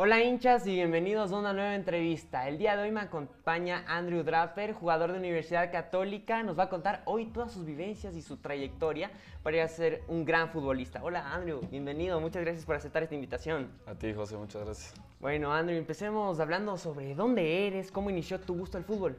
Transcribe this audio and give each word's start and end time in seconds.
Hola 0.00 0.22
hinchas 0.22 0.64
y 0.68 0.74
bienvenidos 0.74 1.32
a 1.32 1.38
una 1.38 1.52
nueva 1.52 1.74
entrevista. 1.74 2.48
El 2.48 2.56
día 2.56 2.76
de 2.76 2.84
hoy 2.84 2.92
me 2.92 3.00
acompaña 3.00 3.82
Andrew 3.88 4.22
Draper, 4.22 4.72
jugador 4.72 5.10
de 5.10 5.18
Universidad 5.18 5.72
Católica. 5.72 6.44
Nos 6.44 6.56
va 6.56 6.62
a 6.62 6.68
contar 6.68 7.02
hoy 7.04 7.26
todas 7.26 7.50
sus 7.50 7.66
vivencias 7.66 8.14
y 8.14 8.22
su 8.22 8.36
trayectoria 8.36 9.10
para 9.42 9.56
ir 9.56 9.62
a 9.64 9.66
ser 9.66 10.04
un 10.06 10.24
gran 10.24 10.50
futbolista. 10.50 11.02
Hola 11.02 11.34
Andrew, 11.34 11.62
bienvenido. 11.68 12.20
Muchas 12.20 12.42
gracias 12.44 12.64
por 12.64 12.76
aceptar 12.76 13.02
esta 13.02 13.16
invitación. 13.16 13.72
A 13.86 13.96
ti 13.96 14.14
José, 14.14 14.36
muchas 14.36 14.64
gracias. 14.64 14.94
Bueno 15.18 15.52
Andrew, 15.52 15.76
empecemos 15.76 16.38
hablando 16.38 16.76
sobre 16.76 17.16
dónde 17.16 17.66
eres, 17.66 17.90
cómo 17.90 18.08
inició 18.08 18.38
tu 18.38 18.56
gusto 18.56 18.78
al 18.78 18.84
fútbol. 18.84 19.18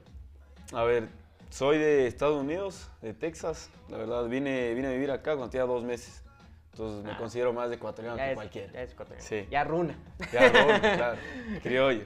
A 0.72 0.86
ver, 0.86 1.10
soy 1.50 1.78
de 1.78 2.08
Estados 2.08 2.42
Unidos, 2.42 2.90
de 3.02 3.14
Texas. 3.14 3.70
La 3.90 3.98
verdad, 3.98 4.30
vine, 4.30 4.74
vine 4.76 4.88
a 4.88 4.92
vivir 4.92 5.12
acá 5.12 5.36
cuando 5.36 5.50
tenía 5.50 5.66
dos 5.66 5.84
meses. 5.84 6.24
Entonces 6.72 7.04
me 7.04 7.12
Ah. 7.12 7.18
considero 7.18 7.52
más 7.54 7.72
ecuatoriano 7.72 8.16
Ya 8.18 8.26
que 8.26 8.32
es, 8.32 8.36
cualquiera. 8.36 8.74
ya 8.74 8.82
es 8.84 8.92
ecuatoriano. 8.94 9.28
Sí. 9.28 9.48
Ya 9.52 9.64
runa. 9.64 9.98
Ya, 10.32 10.50
no, 10.52 10.52
claro, 10.82 11.18
criollo. 11.64 12.04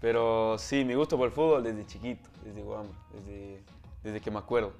Pero 0.00 0.56
sí, 0.58 0.84
mi 0.84 0.94
gusto 0.94 1.16
por 1.16 1.26
el 1.26 1.32
fútbol 1.32 1.62
desde 1.62 1.86
chiquito, 1.86 2.28
desde 2.44 2.62
Guama, 2.62 2.90
desde, 3.12 3.60
desde 4.02 4.20
que 4.20 4.30
me 4.30 4.38
acuerdo. 4.38 4.72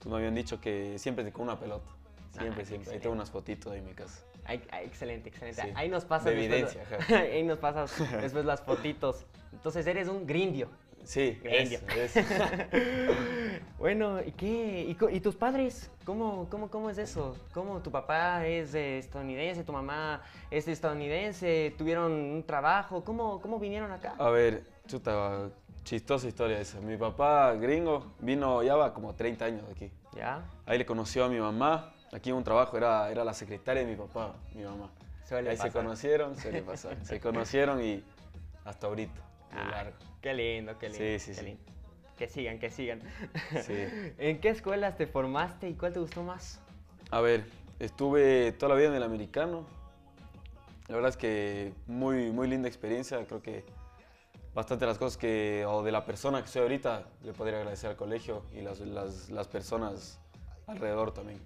Tú 0.00 0.08
me 0.08 0.16
habían 0.16 0.34
dicho 0.34 0.60
que 0.60 0.98
siempre 0.98 1.30
con 1.32 1.42
una 1.42 1.58
pelota. 1.58 1.84
Siempre, 2.32 2.62
Ah, 2.62 2.66
siempre. 2.66 2.74
Ahí 2.74 2.76
excelente. 2.80 3.00
tengo 3.02 3.14
unas 3.14 3.30
fotitos 3.30 3.72
ahí 3.72 3.78
en 3.80 3.86
mi 3.86 3.92
casa. 3.94 4.24
Ay, 4.44 4.62
ay, 4.70 4.86
excelente, 4.86 5.28
excelente. 5.28 5.62
Sí. 5.62 5.68
Ahí 5.74 5.88
nos 5.88 6.04
pasas 6.04 6.26
De 6.26 6.36
después- 6.36 6.74
evidencia, 6.74 6.82
ajá. 6.82 7.18
ahí 7.32 7.42
nos 7.42 7.58
pasas 7.58 7.92
después 8.22 8.44
las 8.44 8.62
fotitos. 8.62 9.26
Entonces 9.52 9.86
eres 9.86 10.08
un 10.08 10.26
grindio. 10.26 10.68
Sí, 11.04 11.40
Indio. 11.44 11.78
eso, 11.96 12.20
eso. 12.20 12.44
Bueno, 13.78 14.20
¿y 14.22 14.32
qué? 14.32 14.82
¿Y, 14.88 15.16
y 15.16 15.20
tus 15.20 15.34
padres? 15.34 15.90
¿Cómo, 16.04 16.48
cómo, 16.50 16.68
¿Cómo 16.70 16.90
es 16.90 16.98
eso? 16.98 17.34
¿Cómo 17.54 17.80
tu 17.80 17.90
papá 17.90 18.46
es 18.46 18.74
estadounidense, 18.74 19.64
tu 19.64 19.72
mamá 19.72 20.22
es 20.50 20.68
estadounidense? 20.68 21.74
¿Tuvieron 21.78 22.12
un 22.12 22.42
trabajo? 22.44 23.02
¿Cómo, 23.04 23.40
cómo 23.40 23.58
vinieron 23.58 23.90
acá? 23.90 24.14
A 24.18 24.28
ver, 24.28 24.64
chuta, 24.86 25.48
chistosa 25.84 26.28
historia 26.28 26.60
esa. 26.60 26.78
Mi 26.80 26.96
papá 26.98 27.54
gringo 27.54 28.12
vino, 28.18 28.62
ya 28.62 28.76
va 28.76 28.92
como 28.92 29.14
30 29.14 29.44
años 29.46 29.62
aquí. 29.70 29.90
¿Ya? 30.14 30.42
Ahí 30.66 30.76
le 30.76 30.84
conoció 30.84 31.24
a 31.24 31.28
mi 31.28 31.38
mamá. 31.40 31.94
Aquí 32.12 32.30
en 32.30 32.36
un 32.36 32.44
trabajo 32.44 32.76
era, 32.76 33.10
era 33.10 33.24
la 33.24 33.32
secretaria 33.32 33.82
de 33.82 33.90
mi 33.90 33.96
papá, 33.96 34.34
mi 34.54 34.62
mamá. 34.64 34.90
Suele 35.26 35.50
Ahí 35.50 35.56
se 35.56 35.62
pasar. 35.68 35.82
conocieron, 35.84 36.36
suele 36.36 36.60
pasar. 36.62 36.96
se 37.02 37.20
conocieron 37.20 37.82
y 37.82 38.04
hasta 38.64 38.88
ahorita, 38.88 39.14
de 39.14 39.20
Ah, 39.52 39.70
largo. 39.70 39.96
Qué 40.20 40.34
lindo, 40.34 40.78
qué 40.78 40.88
lindo. 40.88 41.04
Sí, 41.04 41.18
sí, 41.18 41.30
qué 41.32 41.40
sí. 41.40 41.44
lindo. 41.46 41.62
Que 42.16 42.28
sigan, 42.28 42.58
que 42.58 42.70
sigan. 42.70 43.00
Sí. 43.62 43.86
¿En 44.18 44.40
qué 44.40 44.50
escuelas 44.50 44.96
te 44.96 45.06
formaste 45.06 45.68
y 45.68 45.74
cuál 45.74 45.92
te 45.92 46.00
gustó 46.00 46.22
más? 46.22 46.60
A 47.10 47.20
ver, 47.20 47.44
estuve 47.78 48.52
toda 48.52 48.74
la 48.74 48.78
vida 48.78 48.88
en 48.88 48.94
el 48.94 49.02
americano. 49.02 49.66
La 50.88 50.96
verdad 50.96 51.10
es 51.10 51.16
que 51.16 51.72
muy, 51.86 52.30
muy 52.30 52.48
linda 52.48 52.68
experiencia. 52.68 53.24
Creo 53.24 53.42
que 53.42 53.64
bastante 54.54 54.86
las 54.86 54.98
cosas 54.98 55.16
que, 55.16 55.64
o 55.66 55.82
de 55.82 55.92
la 55.92 56.04
persona 56.04 56.42
que 56.42 56.48
soy 56.48 56.62
ahorita, 56.62 57.06
le 57.22 57.32
podría 57.32 57.58
agradecer 57.58 57.90
al 57.90 57.96
colegio 57.96 58.42
y 58.52 58.60
las, 58.60 58.80
las, 58.80 59.30
las 59.30 59.48
personas 59.48 60.20
alrededor 60.66 61.12
también. 61.12 61.40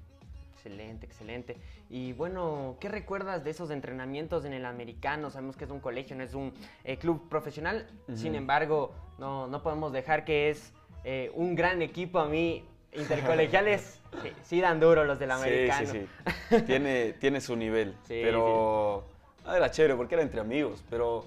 Excelente, 0.65 1.05
excelente. 1.05 1.57
Y 1.91 2.15
bueno, 2.15 2.79
¿qué 2.81 2.89
recuerdas 2.89 3.45
de 3.45 3.51
esos 3.51 3.71
entrenamientos 3.71 4.47
en 4.47 4.55
el 4.55 4.65
americano? 4.65 5.29
Sabemos 5.29 5.59
que 5.59 5.65
es 5.65 5.71
un 5.71 5.81
colegio, 5.81 6.17
no 6.17 6.23
es 6.23 6.33
un 6.33 6.55
eh, 6.85 6.97
club 6.97 7.29
profesional. 7.29 7.87
Sin 8.15 8.35
embargo, 8.35 8.95
no, 9.19 9.47
no 9.47 9.63
podemos 9.63 9.93
dejar 9.93 10.25
que 10.25 10.49
es 10.49 10.73
eh, 11.05 11.31
un 11.35 11.55
gran 11.55 11.83
equipo. 11.83 12.19
A 12.19 12.29
mí, 12.29 12.65
intercolegiales, 12.95 14.01
sí, 14.23 14.33
sí 14.43 14.61
dan 14.63 14.81
duro 14.81 15.05
los 15.05 15.19
del 15.19 15.33
americano. 15.33 15.87
Sí, 15.87 15.99
sí, 15.99 16.35
sí. 16.49 16.63
tiene, 16.63 17.13
tiene 17.13 17.43
su 17.43 17.57
nivel. 17.57 17.95
Sí, 18.05 18.21
pero 18.23 19.05
ah, 19.45 19.59
era 19.59 19.71
chévere 19.71 19.97
porque 19.97 20.15
era 20.15 20.23
entre 20.23 20.41
amigos. 20.41 20.83
Pero 20.89 21.27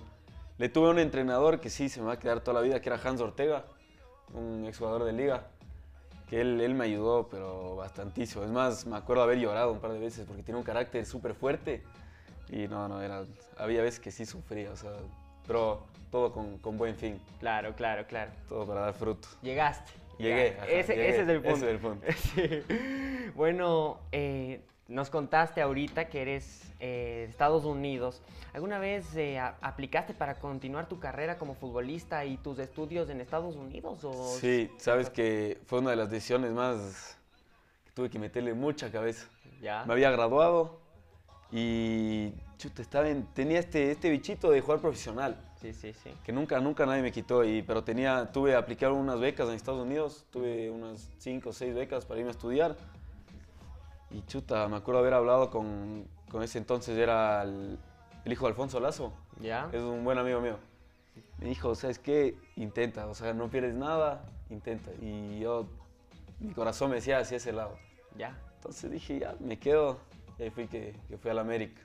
le 0.57 0.67
tuve 0.67 0.89
un 0.89 0.97
entrenador 0.97 1.59
que 1.59 1.69
sí 1.69 1.89
se 1.89 1.99
me 1.99 2.07
va 2.07 2.13
a 2.13 2.19
quedar 2.19 2.39
toda 2.39 2.59
la 2.59 2.61
vida, 2.61 2.81
que 2.81 2.89
era 2.89 2.99
Hans 3.03 3.21
Ortega, 3.21 3.65
un 4.33 4.65
exjugador 4.65 5.03
de 5.03 5.13
liga. 5.13 5.45
Que 6.29 6.41
él, 6.41 6.59
él 6.61 6.73
me 6.73 6.85
ayudó, 6.85 7.27
pero 7.29 7.75
bastantísimo. 7.77 8.43
Es 8.43 8.51
más, 8.51 8.85
me 8.85 8.97
acuerdo 8.97 9.23
haber 9.23 9.37
llorado 9.39 9.71
un 9.71 9.79
par 9.79 9.93
de 9.93 9.99
veces 9.99 10.25
porque 10.27 10.43
tiene 10.43 10.57
un 10.57 10.63
carácter 10.65 11.05
súper 11.05 11.33
fuerte. 11.33 11.83
Y 12.49 12.67
no, 12.67 12.87
no, 12.87 13.01
era, 13.01 13.23
había 13.57 13.81
veces 13.81 13.99
que 13.99 14.11
sí 14.11 14.25
sufría, 14.25 14.71
o 14.71 14.75
sea, 14.75 14.91
pero 15.45 15.85
todo 16.11 16.31
con, 16.31 16.57
con 16.59 16.77
buen 16.77 16.95
fin, 16.95 17.19
Claro, 17.39 17.75
claro, 17.75 18.05
claro. 18.07 18.31
todo 18.47 18.65
para 18.65 18.81
dar 18.81 18.93
frutos. 18.93 19.37
Llegaste. 19.41 19.91
Llegué, 20.17 20.55
ajá, 20.57 20.67
ese, 20.67 20.95
llegué, 20.95 21.09
ese 21.09 21.21
es 21.21 21.29
el 21.29 21.35
ese 21.37 21.49
punto. 21.51 21.65
es 21.65 21.71
el 21.71 21.79
punto. 21.79 22.07
Sí. 22.33 23.31
Bueno, 23.35 23.99
eh, 24.11 24.61
nos 24.87 25.09
contaste 25.09 25.61
ahorita 25.61 26.07
que 26.09 26.21
eres 26.21 26.71
eh, 26.79 27.23
de 27.25 27.31
Estados 27.31 27.65
Unidos. 27.65 28.21
¿Alguna 28.53 28.79
vez 28.79 29.15
eh, 29.15 29.37
a- 29.39 29.57
aplicaste 29.61 30.13
para 30.13 30.35
continuar 30.39 30.87
tu 30.87 30.99
carrera 30.99 31.37
como 31.37 31.55
futbolista 31.55 32.23
y 32.25 32.37
tus 32.37 32.57
estudios 32.59 33.09
en 33.09 33.19
Estados 33.19 33.55
Unidos? 33.55 34.03
O... 34.03 34.13
Sí, 34.39 34.71
sabes 34.77 35.09
que 35.09 35.59
fue 35.65 35.79
una 35.79 35.89
de 35.91 35.97
las 35.97 36.09
decisiones 36.09 36.51
más 36.51 37.17
que 37.85 37.91
tuve 37.91 38.09
que 38.09 38.19
meterle 38.19 38.53
mucha 38.53 38.91
cabeza. 38.91 39.27
¿Ya? 39.61 39.83
Me 39.85 39.93
había 39.93 40.11
graduado 40.11 40.79
y 41.51 42.33
chuta, 42.57 42.81
estaba 42.81 43.09
en- 43.09 43.25
tenía 43.33 43.59
este, 43.59 43.91
este 43.91 44.09
bichito 44.09 44.49
de 44.51 44.61
jugar 44.61 44.79
profesional, 44.79 45.37
Sí, 45.61 45.73
sí, 45.73 45.93
sí. 45.93 46.11
que 46.23 46.31
nunca, 46.31 46.59
nunca 46.59 46.85
nadie 46.85 47.01
me 47.01 47.11
quitó, 47.11 47.43
y, 47.43 47.61
pero 47.61 47.83
tenía, 47.83 48.29
tuve 48.31 48.55
aplicar 48.55 48.91
unas 48.91 49.19
becas 49.19 49.47
en 49.49 49.55
Estados 49.55 49.81
Unidos, 49.85 50.25
tuve 50.29 50.69
unas 50.69 51.09
5 51.19 51.49
o 51.49 51.53
6 51.53 51.73
becas 51.73 52.05
para 52.05 52.19
irme 52.19 52.29
a 52.29 52.33
estudiar. 52.33 52.75
Y 54.09 54.21
chuta, 54.23 54.67
me 54.67 54.77
acuerdo 54.77 54.99
haber 54.99 55.13
hablado 55.13 55.49
con, 55.49 56.07
con 56.29 56.43
ese 56.43 56.57
entonces, 56.57 56.97
era 56.97 57.43
el, 57.43 57.77
el 58.25 58.31
hijo 58.31 58.45
de 58.45 58.49
Alfonso 58.51 58.79
Lazo, 58.79 59.13
¿Ya? 59.41 59.69
es 59.71 59.81
un 59.81 60.03
buen 60.03 60.17
amigo 60.17 60.39
mío. 60.41 60.57
Me 61.39 61.47
dijo, 61.47 61.75
¿sabes 61.75 61.99
qué? 61.99 62.35
Intenta, 62.55 63.07
o 63.07 63.13
sea, 63.13 63.33
no 63.33 63.49
pierdes 63.49 63.75
nada, 63.75 64.23
intenta. 64.49 64.91
Y 65.01 65.39
yo, 65.39 65.67
mi 66.39 66.53
corazón 66.53 66.89
me 66.89 66.95
decía 66.95 67.19
hacia 67.19 67.37
ese 67.37 67.51
lado. 67.51 67.77
¿Ya? 68.17 68.37
Entonces 68.55 68.89
dije, 68.91 69.19
ya, 69.19 69.35
me 69.39 69.59
quedo. 69.59 69.97
Y 70.39 70.43
ahí 70.43 70.49
fui 70.49 70.67
que, 70.67 70.95
que 71.07 71.17
fui 71.17 71.31
a 71.31 71.33
la 71.33 71.41
América. 71.41 71.81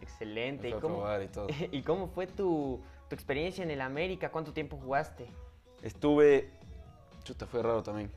Excelente. 0.00 0.62
Me 0.62 0.68
¿Y 0.68 0.72
fui 0.72 0.78
a 0.78 0.82
cómo, 0.82 0.94
probar 0.96 1.22
y 1.22 1.28
todo. 1.28 1.46
¿Y 1.72 1.82
cómo 1.82 2.08
fue 2.08 2.26
tu, 2.26 2.80
tu 3.08 3.14
experiencia 3.14 3.62
en 3.62 3.70
el 3.70 3.80
América? 3.80 4.30
¿Cuánto 4.30 4.52
tiempo 4.52 4.76
jugaste? 4.76 5.26
Estuve, 5.82 6.50
chuta, 7.24 7.46
fue 7.46 7.62
raro 7.62 7.82
también. 7.82 8.10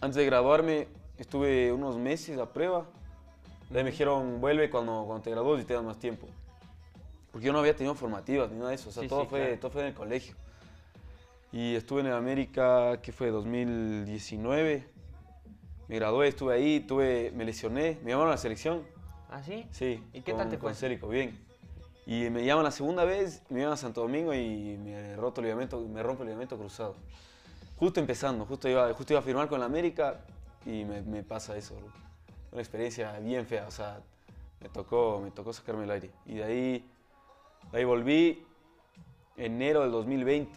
Antes 0.00 0.16
de 0.16 0.26
graduarme, 0.26 0.86
estuve 1.18 1.72
unos 1.72 1.96
meses 1.96 2.38
a 2.38 2.52
prueba. 2.52 2.86
De 3.70 3.78
ahí 3.78 3.84
me 3.84 3.90
dijeron, 3.90 4.40
vuelve 4.40 4.70
cuando, 4.70 5.04
cuando 5.06 5.22
te 5.22 5.30
gradúes 5.30 5.62
y 5.62 5.64
te 5.64 5.74
das 5.74 5.82
más 5.82 5.98
tiempo. 5.98 6.26
Porque 7.32 7.46
yo 7.46 7.52
no 7.52 7.58
había 7.58 7.74
tenido 7.74 7.94
formativas 7.94 8.50
ni 8.50 8.58
nada 8.58 8.70
de 8.70 8.76
eso. 8.76 8.90
O 8.90 8.92
sea, 8.92 9.02
Sí, 9.02 9.08
todo, 9.08 9.22
sí, 9.22 9.26
fue, 9.28 9.40
claro. 9.40 9.58
todo 9.58 9.70
fue 9.70 9.80
en 9.82 9.88
el 9.88 9.94
colegio. 9.94 10.34
Y 11.52 11.74
estuve 11.74 12.00
en 12.00 12.06
el 12.06 12.12
América, 12.14 13.00
que 13.02 13.12
fue 13.12 13.30
2019. 13.30 14.84
Me 15.88 15.96
gradué, 15.96 16.28
estuve 16.28 16.54
ahí, 16.54 16.80
tuve, 16.80 17.32
me 17.34 17.44
lesioné, 17.44 17.98
me 18.02 18.10
llamaron 18.10 18.28
a 18.28 18.36
la 18.36 18.38
selección. 18.38 18.82
¿Ah, 19.30 19.42
sí? 19.42 19.66
Sí. 19.70 20.02
¿Y 20.12 20.20
qué 20.22 20.32
con, 20.32 20.40
tal 20.40 20.50
te 20.50 20.58
fue? 20.58 20.68
Con 20.70 20.74
Cérico, 20.74 21.08
bien. 21.08 21.38
Y 22.06 22.28
me 22.30 22.44
llaman 22.44 22.64
la 22.64 22.70
segunda 22.70 23.04
vez, 23.04 23.42
me 23.50 23.60
llaman 23.60 23.74
a 23.74 23.76
Santo 23.76 24.02
Domingo 24.02 24.34
y 24.34 24.76
me 24.78 25.16
roto 25.16 25.40
el 25.40 25.46
ligamento, 25.46 25.80
me 25.80 26.02
rompe 26.02 26.22
el 26.22 26.28
ligamento 26.28 26.58
cruzado. 26.58 26.94
Justo 27.78 27.98
empezando, 27.98 28.46
justo 28.46 28.68
iba, 28.68 28.92
justo 28.92 29.12
iba 29.12 29.20
a 29.20 29.22
firmar 29.22 29.48
con 29.48 29.58
la 29.58 29.66
América 29.66 30.20
y 30.66 30.84
me, 30.84 31.02
me 31.02 31.22
pasa 31.22 31.56
eso. 31.56 31.74
bro. 31.76 31.86
Una 32.52 32.60
experiencia 32.60 33.18
bien 33.18 33.46
fea, 33.46 33.66
o 33.66 33.70
sea, 33.70 34.00
me 34.60 34.68
tocó, 34.68 35.20
me 35.22 35.30
tocó 35.30 35.52
sacarme 35.52 35.84
el 35.84 35.90
aire. 35.90 36.10
Y 36.26 36.36
de 36.36 36.44
ahí, 36.44 36.90
de 37.72 37.78
ahí 37.78 37.84
volví 37.84 38.44
enero 39.36 39.82
del 39.82 39.90
2020. 39.90 40.50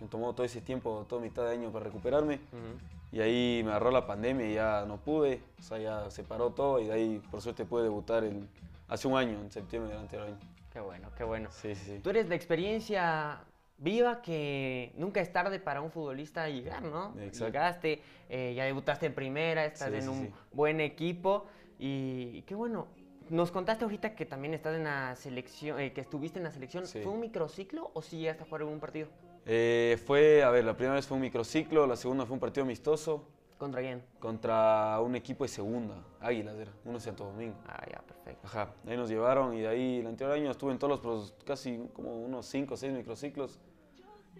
Me 0.00 0.08
tomó 0.08 0.32
todo 0.32 0.46
ese 0.46 0.60
tiempo, 0.60 1.04
toda 1.08 1.20
mitad 1.20 1.44
de 1.44 1.52
año 1.52 1.70
para 1.70 1.84
recuperarme. 1.84 2.36
Ujú. 2.36 2.78
Y 3.12 3.20
ahí 3.20 3.62
me 3.64 3.70
agarró 3.70 3.90
la 3.90 4.06
pandemia 4.06 4.48
y 4.48 4.54
ya 4.54 4.84
no 4.86 4.98
pude, 4.98 5.42
o 5.58 5.62
sea, 5.62 5.78
ya 5.78 6.10
se 6.10 6.22
paró 6.22 6.50
todo 6.50 6.78
y 6.78 6.86
de 6.86 6.92
ahí 6.92 7.22
por 7.30 7.42
suerte 7.42 7.64
pude 7.64 7.82
debutar 7.82 8.22
el, 8.22 8.48
hace 8.88 9.08
un 9.08 9.18
año, 9.18 9.40
en 9.40 9.50
septiembre 9.50 9.92
del 9.92 10.02
anterior 10.02 10.28
año. 10.28 10.38
Qué 10.72 10.78
bueno, 10.78 11.08
qué 11.16 11.24
bueno. 11.24 11.48
Sí, 11.50 11.74
sí, 11.74 11.96
sí. 11.96 11.98
Tú 11.98 12.10
eres 12.10 12.28
la 12.28 12.36
experiencia 12.36 13.40
viva 13.80 14.22
que 14.22 14.92
nunca 14.96 15.20
es 15.20 15.32
tarde 15.32 15.58
para 15.58 15.80
un 15.80 15.90
futbolista 15.90 16.48
llegar, 16.48 16.82
¿no? 16.82 17.14
Exacto. 17.18 17.46
Llegaste, 17.46 18.02
eh, 18.28 18.54
ya 18.54 18.64
debutaste 18.64 19.06
en 19.06 19.14
primera, 19.14 19.64
estás 19.64 19.88
Sí, 19.88 19.94
en 19.96 20.02
sí, 20.02 20.08
un 20.08 20.26
sí. 20.26 20.32
buen 20.52 20.80
equipo 20.80 21.46
y 21.78 22.42
qué 22.42 22.54
bueno. 22.54 22.86
Nos 23.30 23.52
contaste 23.52 23.84
ahorita 23.84 24.16
que 24.16 24.26
también 24.26 24.54
estás 24.54 24.74
en 24.76 24.84
la 24.84 25.14
selección, 25.14 25.78
eh, 25.80 25.92
que 25.92 26.00
estuviste 26.00 26.38
en 26.38 26.44
la 26.44 26.50
selección. 26.50 26.84
¿Fue 26.84 27.06
un 27.06 27.20
microciclo 27.20 27.90
o 27.94 28.02
sí 28.02 28.18
llegaste 28.18 28.42
a 28.42 28.46
jugar 28.46 28.62
algún 28.62 28.80
partido? 28.80 29.08
Eh, 29.46 29.98
fue, 30.04 30.42
a 30.42 30.50
ver, 30.50 30.64
la 30.64 30.74
primera 30.74 30.94
vez 30.96 31.06
fue 31.06 31.16
un 31.16 31.22
microciclo, 31.22 31.86
la 31.86 31.96
segunda 31.96 32.26
fue 32.26 32.34
un 32.34 32.40
partido 32.40 32.64
amistoso 32.64 33.28
¿Contra 33.60 33.82
quién? 33.82 34.02
contra 34.18 34.98
un 35.00 35.14
equipo 35.14 35.44
de 35.44 35.48
segunda, 35.48 35.94
Águilas 36.18 36.56
era, 36.56 36.72
uno 36.86 36.94
de 36.94 37.00
Santo 37.00 37.26
Domingo. 37.26 37.56
Ah, 37.66 37.84
ya, 37.92 38.00
perfecto. 38.00 38.46
Ajá, 38.46 38.72
ahí 38.86 38.96
nos 38.96 39.10
llevaron 39.10 39.54
y 39.54 39.60
de 39.60 39.68
ahí 39.68 39.98
el 39.98 40.06
anterior 40.06 40.34
año 40.34 40.50
estuve 40.50 40.72
en 40.72 40.78
todos 40.78 41.04
los, 41.04 41.34
casi 41.44 41.78
como 41.92 42.22
unos 42.22 42.46
5 42.46 42.72
o 42.72 42.76
6 42.78 42.94
microciclos. 42.94 43.60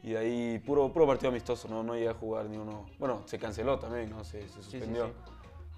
Y 0.03 0.13
de 0.13 0.19
ahí 0.19 0.59
puro, 0.61 0.91
puro 0.91 1.07
partido 1.07 1.29
amistoso, 1.29 1.69
no, 1.69 1.83
no 1.83 1.93
llegué 1.95 2.09
a 2.09 2.15
jugar 2.15 2.47
ni 2.47 2.57
uno. 2.57 2.87
Bueno, 2.99 3.21
se 3.27 3.39
canceló 3.39 3.79
también, 3.79 4.09
¿no? 4.09 4.25
Se, 4.25 4.41
se 4.41 4.49
sí, 4.49 4.63
suspendió. 4.63 5.09
sí. 5.09 5.13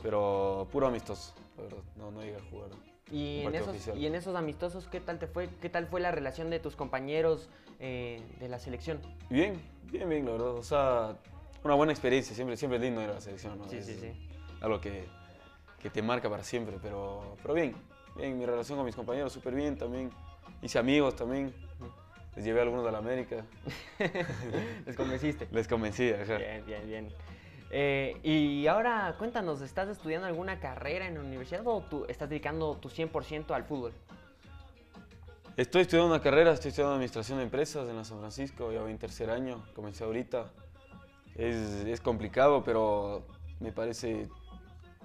Pero 0.04 0.68
puro 0.70 0.86
amistoso, 0.86 1.34
la 1.56 1.64
verdad. 1.64 1.82
No, 1.96 2.12
no 2.12 2.22
llegué 2.22 2.36
a 2.36 2.48
jugar. 2.48 2.70
Y 3.10 3.40
en, 3.40 3.56
esos, 3.56 3.96
y 3.96 4.06
en 4.06 4.14
esos 4.14 4.36
amistosos, 4.36 4.86
¿qué 4.86 5.00
tal 5.00 5.18
te 5.18 5.26
fue? 5.26 5.48
¿Qué 5.60 5.68
tal 5.68 5.88
fue 5.88 6.00
la 6.00 6.12
relación 6.12 6.48
de 6.48 6.60
tus 6.60 6.76
compañeros 6.76 7.50
eh, 7.80 8.22
de 8.38 8.48
la 8.48 8.60
selección? 8.60 9.00
Bien, 9.28 9.60
bien, 9.90 10.08
bien, 10.08 10.26
la 10.26 10.32
verdad. 10.32 10.54
O 10.54 10.62
sea, 10.62 11.18
una 11.64 11.74
buena 11.74 11.92
experiencia, 11.92 12.34
siempre, 12.34 12.56
siempre 12.56 12.76
es 12.76 12.82
lindo 12.82 13.02
ir 13.02 13.10
a 13.10 13.14
la 13.14 13.20
selección, 13.20 13.58
¿no? 13.58 13.68
Sí, 13.68 13.76
Es 13.76 13.86
sí, 13.86 13.96
sí. 14.00 14.12
Algo 14.60 14.80
que, 14.80 15.06
que 15.80 15.90
te 15.90 16.02
marca 16.02 16.28
para 16.30 16.44
siempre, 16.44 16.76
pero, 16.82 17.36
pero 17.42 17.54
bien, 17.54 17.74
bien, 18.16 18.38
mi 18.38 18.46
relación 18.46 18.76
con 18.78 18.86
mis 18.86 18.96
compañeros 18.96 19.32
súper 19.32 19.54
bien 19.54 19.76
también. 19.76 20.10
Hice 20.60 20.78
amigos 20.78 21.16
también, 21.16 21.52
les 22.36 22.44
llevé 22.44 22.60
a 22.60 22.62
algunos 22.62 22.86
a 22.86 22.90
la 22.92 22.98
América, 22.98 23.44
¿Les 24.86 24.96
convenciste? 24.96 25.48
les 25.50 25.66
convencí, 25.68 26.10
ajá. 26.10 26.36
Bien, 26.38 26.64
bien, 26.66 26.86
bien. 26.86 27.08
Eh, 27.74 28.16
y 28.22 28.66
ahora 28.66 29.14
cuéntanos, 29.18 29.60
¿estás 29.62 29.88
estudiando 29.88 30.26
alguna 30.26 30.60
carrera 30.60 31.06
en 31.06 31.14
la 31.14 31.20
universidad 31.20 31.66
o 31.66 31.80
tú 31.80 32.04
estás 32.08 32.28
dedicando 32.28 32.76
tu 32.76 32.88
100% 32.90 33.50
al 33.54 33.64
fútbol? 33.64 33.92
Estoy 35.56 35.82
estudiando 35.82 36.14
una 36.14 36.22
carrera, 36.22 36.52
estoy 36.52 36.68
estudiando 36.70 36.94
Administración 36.94 37.38
de 37.38 37.44
Empresas 37.44 37.88
en 37.88 37.96
la 37.96 38.04
San 38.04 38.18
Francisco, 38.18 38.72
ya 38.72 38.80
voy 38.82 38.90
en 38.90 38.98
tercer 38.98 39.30
año, 39.30 39.62
comencé 39.74 40.04
ahorita. 40.04 40.50
Es, 41.36 41.56
es 41.86 42.00
complicado, 42.00 42.62
pero 42.64 43.26
me 43.60 43.72
parece 43.72 44.28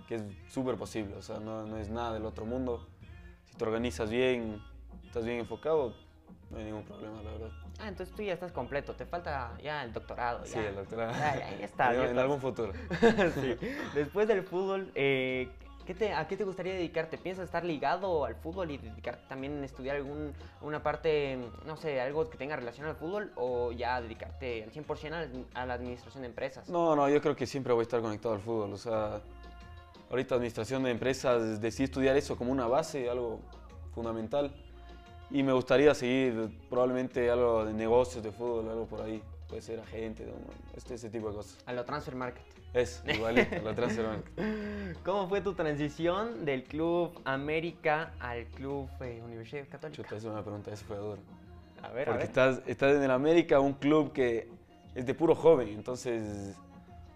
que 0.07 0.15
es 0.15 0.23
súper 0.49 0.75
posible, 0.77 1.15
o 1.15 1.21
sea, 1.21 1.39
no, 1.39 1.65
no 1.65 1.77
es 1.77 1.89
nada 1.89 2.13
del 2.13 2.25
otro 2.25 2.45
mundo. 2.45 2.87
Si 3.45 3.55
te 3.55 3.63
organizas 3.65 4.09
bien, 4.09 4.61
estás 5.05 5.25
bien 5.25 5.39
enfocado, 5.39 5.93
no 6.49 6.57
hay 6.57 6.65
ningún 6.65 6.83
problema, 6.83 7.21
la 7.21 7.31
verdad. 7.31 7.49
Ah, 7.79 7.89
entonces 7.89 8.15
tú 8.15 8.23
ya 8.23 8.33
estás 8.33 8.51
completo, 8.51 8.95
te 8.95 9.05
falta 9.05 9.55
ya 9.61 9.83
el 9.83 9.93
doctorado. 9.93 10.45
Sí, 10.45 10.55
ya. 10.55 10.69
el 10.69 10.75
doctorado. 10.75 11.11
Ya, 11.13 11.39
ya, 11.39 11.57
ya 11.57 11.65
está. 11.65 11.93
en, 12.05 12.11
en 12.11 12.19
algún 12.19 12.39
futuro. 12.39 12.73
Sí. 13.35 13.55
Después 13.93 14.27
del 14.27 14.43
fútbol, 14.43 14.91
eh, 14.95 15.49
¿qué 15.87 15.95
te- 15.95 16.13
¿a 16.13 16.27
qué 16.27 16.35
te 16.37 16.43
gustaría 16.43 16.73
dedicarte? 16.73 17.17
¿Piensas 17.17 17.45
estar 17.45 17.63
ligado 17.63 18.25
al 18.25 18.35
fútbol 18.35 18.69
y 18.71 18.77
dedicarte 18.77 19.23
también 19.29 19.61
a 19.63 19.65
estudiar 19.65 19.95
algún, 19.95 20.33
una 20.61 20.83
parte, 20.83 21.39
no 21.65 21.77
sé, 21.77 21.99
algo 22.01 22.29
que 22.29 22.37
tenga 22.37 22.55
relación 22.57 22.87
al 22.87 22.95
fútbol 22.97 23.31
o 23.37 23.71
ya 23.71 23.99
dedicarte 24.01 24.63
al 24.65 24.71
100% 24.71 25.13
a 25.13 25.21
la, 25.21 25.27
a 25.61 25.65
la 25.65 25.73
administración 25.75 26.21
de 26.23 26.27
empresas? 26.27 26.69
No, 26.69 26.95
no, 26.95 27.09
yo 27.09 27.21
creo 27.21 27.35
que 27.35 27.47
siempre 27.47 27.71
voy 27.73 27.81
a 27.81 27.83
estar 27.83 28.01
conectado 28.01 28.35
al 28.35 28.41
fútbol. 28.41 28.73
O 28.73 28.77
sea, 28.77 29.21
ahorita 30.09 30.35
administración 30.35 30.83
de 30.83 30.91
empresas, 30.91 31.61
decidí 31.61 31.85
estudiar 31.85 32.17
eso 32.17 32.35
como 32.35 32.51
una 32.51 32.67
base, 32.67 33.09
algo 33.09 33.39
fundamental. 33.95 34.53
Y 35.31 35.41
me 35.43 35.51
gustaría 35.53 35.93
seguir 35.95 36.49
probablemente 36.69 37.29
algo 37.31 37.65
de 37.65 37.73
negocios 37.73 38.23
de 38.23 38.31
fútbol, 38.31 38.69
algo 38.69 38.85
por 38.85 39.01
ahí. 39.01 39.21
Puede 39.47 39.61
ser 39.61 39.79
agente, 39.79 40.25
este, 40.75 40.95
ese 40.95 41.09
tipo 41.09 41.29
de 41.29 41.35
cosas. 41.35 41.57
A 41.65 41.71
lo 41.71 41.85
transfer 41.85 42.15
market. 42.15 42.43
Es 42.77 43.03
igualito, 43.07 43.73
transfer 43.73 44.05
market. 44.05 44.97
¿Cómo 45.03 45.27
fue 45.27 45.41
tu 45.41 45.53
transición 45.55 46.45
del 46.45 46.63
club 46.63 47.19
América 47.25 48.13
al 48.19 48.45
club 48.45 48.87
eh, 49.01 49.19
Universidad 49.25 49.67
Católica? 49.67 50.03
Chuta, 50.03 50.15
esa 50.15 50.27
es 50.27 50.31
una 50.31 50.43
pregunta, 50.43 50.71
eso 50.71 50.85
fue 50.85 50.97
duro. 50.97 51.17
A 51.81 51.89
ver, 51.89 52.09
a 52.09 52.11
Porque 52.11 52.19
ver. 52.19 52.27
estás, 52.27 52.61
estás 52.67 52.95
en 52.95 53.01
el 53.01 53.09
América, 53.09 53.59
un 53.59 53.73
club 53.73 54.13
que 54.13 54.47
es 54.93 55.05
de 55.07 55.13
puro 55.15 55.33
joven, 55.33 55.69
entonces 55.69 56.55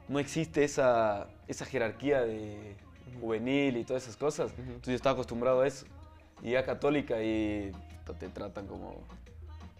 no 0.08 0.18
existe 0.18 0.63
esa, 0.63 1.28
esa 1.48 1.66
jerarquía 1.66 2.22
de 2.22 2.75
juvenil 3.19 3.78
y 3.78 3.84
todas 3.84 4.04
esas 4.04 4.18
cosas. 4.18 4.52
Entonces 4.58 4.88
yo 4.88 4.96
estaba 4.96 5.13
acostumbrado 5.13 5.62
a 5.62 5.68
eso. 5.68 5.86
Y 6.42 6.56
a 6.56 6.63
Católica 6.63 7.22
y 7.22 7.72
te 8.19 8.30
tratan 8.30 8.66
como, 8.66 8.96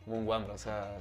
como 0.06 0.18
un 0.18 0.26
guambra, 0.26 0.54
o 0.54 0.58
sea, 0.58 0.96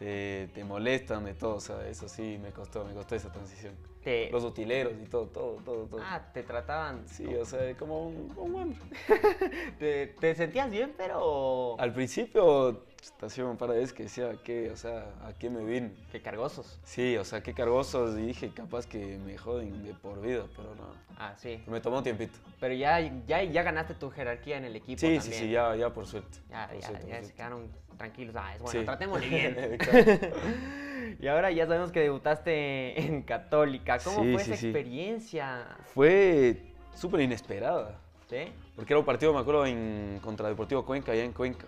te, 0.00 0.48
te 0.54 0.64
molestan 0.64 1.24
de 1.26 1.34
todo, 1.34 1.56
o 1.56 1.60
sea, 1.60 1.86
eso 1.86 2.08
sí 2.08 2.38
me 2.42 2.50
costó, 2.52 2.84
me 2.86 2.94
costó 2.94 3.14
esa 3.14 3.30
transición. 3.30 3.76
Te- 4.02 4.30
Los 4.30 4.44
utileros 4.44 4.94
y 4.94 5.04
todo, 5.04 5.26
todo, 5.26 5.56
todo, 5.62 5.86
todo. 5.86 6.00
Ah, 6.02 6.30
te 6.32 6.42
trataban. 6.42 7.06
Sí, 7.06 7.26
o 7.34 7.44
sea, 7.44 7.76
como 7.76 8.06
un, 8.08 8.32
un 8.34 8.52
guambra. 8.52 8.78
Te, 9.78 10.06
te 10.18 10.34
sentías 10.34 10.70
bien, 10.70 10.94
pero. 10.96 11.76
Al 11.78 11.92
principio, 11.92 12.86
hacía 13.22 13.44
un 13.44 13.56
par 13.56 13.70
de 13.70 13.76
veces 13.76 13.92
que 13.92 14.04
decía, 14.04 14.32
¿qué? 14.44 14.70
O 14.70 14.76
sea, 14.76 15.12
¿a 15.24 15.32
qué 15.38 15.50
me 15.50 15.64
vine? 15.64 15.92
Qué 16.12 16.20
cargosos. 16.20 16.78
Sí, 16.84 17.16
o 17.16 17.24
sea, 17.24 17.42
qué 17.42 17.54
cargosos. 17.54 18.18
Y 18.18 18.26
dije, 18.26 18.50
capaz 18.50 18.86
que 18.86 19.18
me 19.18 19.36
joden 19.36 19.82
de 19.84 19.94
por 19.94 20.20
vida, 20.20 20.44
pero 20.56 20.74
no. 20.74 20.86
Ah, 21.18 21.34
sí. 21.36 21.62
Me 21.66 21.80
tomó 21.80 21.98
un 21.98 22.04
tiempito. 22.04 22.38
Pero 22.58 22.74
ya, 22.74 23.00
ya, 23.26 23.42
ya 23.42 23.62
ganaste 23.62 23.94
tu 23.94 24.10
jerarquía 24.10 24.56
en 24.56 24.64
el 24.64 24.76
equipo. 24.76 25.00
Sí, 25.00 25.08
sí, 25.08 25.18
también. 25.18 25.42
sí, 25.42 25.50
ya, 25.50 25.76
ya 25.76 25.90
por 25.92 26.06
suerte. 26.06 26.38
Ya, 26.50 26.68
Por 26.68 26.80
ya, 26.80 26.86
suerte, 26.88 27.08
ya 27.08 27.22
se 27.22 27.32
quedaron 27.34 27.70
tranquilos. 27.96 28.34
Ah, 28.38 28.54
es 28.54 28.62
bueno, 28.62 28.80
Sí. 28.80 28.84
tratémosle 28.86 29.28
bien. 29.28 29.78
Y 31.18 31.26
ahora 31.26 31.50
ya 31.50 31.66
sabemos 31.66 31.90
que 31.92 32.00
debutaste 32.00 33.00
en 33.00 33.22
Católica. 33.22 33.98
¿Cómo 33.98 34.22
Sí, 34.22 34.32
fue 34.32 34.44
sí, 34.44 34.50
esa 34.52 34.60
sí. 34.60 34.66
experiencia? 34.68 35.66
Fue 35.94 36.62
súper 36.94 37.20
inesperada. 37.22 37.98
¿Sí? 38.28 38.44
Porque 38.76 38.92
era 38.92 39.00
un 39.00 39.04
partido, 39.04 39.32
me 39.34 39.40
acuerdo, 39.40 39.66
en, 39.66 40.20
contra 40.22 40.48
Deportivo 40.48 40.84
Cuenca, 40.86 41.12
allá 41.12 41.24
en 41.24 41.32
Cuenca. 41.32 41.66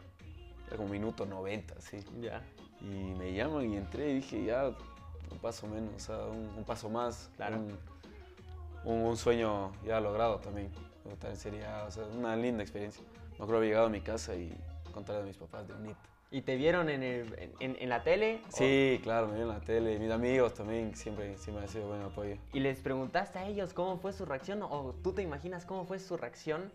Era 0.72 0.78
como 0.78 0.88
minuto 0.88 1.26
90, 1.26 1.74
sí. 1.82 1.98
Ya. 2.22 2.42
Y 2.80 2.84
me 3.14 3.34
llaman 3.34 3.70
y 3.70 3.76
entré 3.76 4.10
y 4.10 4.14
dije, 4.14 4.42
ya, 4.42 4.68
un 5.30 5.38
paso 5.38 5.66
menos, 5.66 5.94
o 5.96 5.98
sea, 5.98 6.16
un, 6.24 6.50
un 6.56 6.64
paso 6.64 6.88
más. 6.88 7.28
Claro. 7.36 7.56
Un, 7.58 7.78
un- 8.84 9.04
un 9.04 9.16
sueño 9.18 9.70
ya 9.84 10.00
logrado 10.00 10.38
también. 10.38 10.70
Estar 11.12 11.30
en 11.30 11.36
Serie 11.36 11.66
A, 11.66 11.84
o 11.84 11.90
sea, 11.90 12.04
una 12.04 12.34
linda 12.36 12.62
experiencia. 12.62 13.04
Me 13.32 13.34
acuerdo 13.44 13.56
haber 13.58 13.68
llegado 13.68 13.86
a 13.88 13.90
mi 13.90 14.00
casa 14.00 14.34
y 14.34 14.50
contarle 14.94 15.20
a 15.22 15.24
mis 15.26 15.36
papás 15.36 15.68
de 15.68 15.74
un 15.74 15.90
hito. 15.90 15.98
¿Y 16.30 16.40
te 16.40 16.56
vieron 16.56 16.88
en, 16.88 17.02
el, 17.02 17.54
en, 17.60 17.76
en 17.78 17.88
la 17.90 18.02
tele? 18.02 18.40
o- 18.50 18.56
Sí, 18.56 18.98
claro, 19.02 19.26
me 19.26 19.34
vieron 19.34 19.50
en 19.52 19.58
la 19.58 19.64
tele. 19.64 19.98
Mis 19.98 20.10
amigos 20.10 20.54
también 20.54 20.96
siempre, 20.96 21.36
siempre 21.36 21.64
han 21.64 21.68
sido 21.70 21.88
buen 21.88 22.00
apoyo. 22.00 22.36
¿Y 22.54 22.60
les 22.60 22.80
preguntaste 22.80 23.38
a 23.38 23.46
ellos 23.46 23.74
cómo 23.74 23.98
fue 23.98 24.14
su 24.14 24.24
reacción? 24.24 24.62
¿O 24.62 24.94
tú 25.02 25.12
te 25.12 25.20
imaginas 25.20 25.66
cómo 25.66 25.84
fue 25.84 25.98
su 25.98 26.16
reacción? 26.16 26.72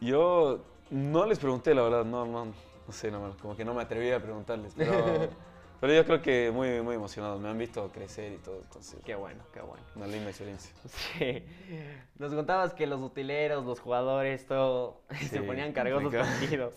Yo 0.00 0.64
no 0.90 1.26
les 1.26 1.38
pregunté, 1.38 1.74
la 1.74 1.82
verdad, 1.82 2.04
no, 2.06 2.24
no, 2.24 2.52
no 2.86 2.92
sé, 2.92 3.10
no, 3.10 3.36
como 3.40 3.56
que 3.56 3.64
no 3.64 3.74
me 3.74 3.82
atreví 3.82 4.10
a 4.10 4.20
preguntarles, 4.20 4.74
pero, 4.76 4.92
pero 5.80 5.92
yo 5.92 6.04
creo 6.04 6.22
que 6.22 6.50
muy, 6.52 6.80
muy 6.82 6.94
emocionados, 6.96 7.40
me 7.40 7.48
han 7.48 7.58
visto 7.58 7.90
crecer 7.92 8.32
y 8.32 8.38
todo, 8.38 8.60
entonces, 8.62 9.00
Qué 9.04 9.14
bueno, 9.14 9.42
qué 9.52 9.60
bueno. 9.60 9.82
una 9.96 10.06
linda 10.06 10.28
experiencia. 10.30 10.72
Sí. 10.86 11.44
Nos 12.18 12.32
contabas 12.34 12.74
que 12.74 12.86
los 12.86 13.00
utileros, 13.00 13.64
los 13.64 13.80
jugadores, 13.80 14.46
todo 14.46 15.00
se 15.30 15.40
ponían 15.42 15.72
cargosos 15.72 16.14
partidos. 16.14 16.74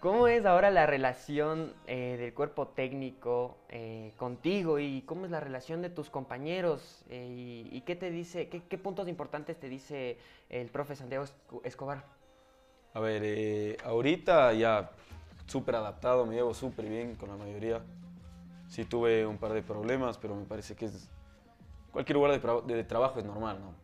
¿Cómo 0.00 0.26
es 0.26 0.44
ahora 0.46 0.72
la 0.72 0.84
relación 0.84 1.72
eh, 1.86 2.16
del 2.18 2.34
cuerpo 2.34 2.66
técnico 2.66 3.56
eh, 3.68 4.12
contigo 4.16 4.80
y 4.80 5.02
cómo 5.02 5.26
es 5.26 5.30
la 5.30 5.38
relación 5.38 5.80
de 5.80 5.90
tus 5.90 6.10
compañeros? 6.10 7.04
Eh, 7.08 7.28
y, 7.70 7.76
y 7.76 7.82
qué 7.82 7.94
te 7.94 8.10
dice, 8.10 8.48
qué, 8.48 8.64
qué 8.68 8.78
puntos 8.78 9.06
importantes 9.06 9.60
te 9.60 9.68
dice 9.68 10.18
el 10.50 10.70
profe 10.70 10.96
Santiago 10.96 11.24
Esco- 11.24 11.60
Escobar? 11.62 12.04
A 12.94 13.00
ver, 13.00 13.22
eh, 13.24 13.76
ahorita 13.84 14.52
ya 14.52 14.90
súper 15.46 15.76
adaptado, 15.76 16.26
me 16.26 16.34
llevo 16.34 16.54
súper 16.54 16.88
bien 16.88 17.14
con 17.16 17.30
la 17.30 17.36
mayoría. 17.36 17.82
Sí 18.68 18.84
tuve 18.84 19.26
un 19.26 19.38
par 19.38 19.52
de 19.52 19.62
problemas, 19.62 20.18
pero 20.18 20.34
me 20.34 20.44
parece 20.44 20.74
que 20.74 20.86
es, 20.86 21.08
cualquier 21.90 22.16
lugar 22.16 22.32
de, 22.32 22.42
tra- 22.42 22.62
de 22.64 22.84
trabajo 22.84 23.18
es 23.18 23.24
normal, 23.24 23.58
¿no? 23.60 23.74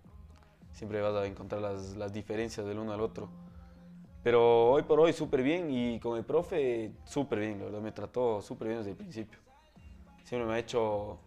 Siempre 0.73 1.00
vas 1.00 1.15
a 1.15 1.27
encontrar 1.27 1.61
las, 1.61 1.97
las 1.97 2.12
diferencias 2.12 2.67
del 2.67 2.79
uno 2.79 2.93
al 2.93 3.00
otro. 3.00 3.29
Pero 4.23 4.71
hoy 4.71 4.83
por 4.83 5.00
hoy 5.00 5.12
súper 5.12 5.43
bien 5.43 5.71
y 5.71 6.00
con 6.00 6.17
el 6.19 6.25
profe 6.25 6.93
súper 7.05 7.41
bien, 7.41 7.59
la 7.59 7.65
verdad, 7.67 7.81
me 7.81 7.93
trató 7.93 8.43
súper 8.43 8.69
bien 8.69 8.79
desde 8.81 8.91
el 8.91 8.97
principio. 8.97 9.38
Siempre 10.25 10.47
me 10.47 10.55
ha 10.55 10.59
hecho... 10.59 11.19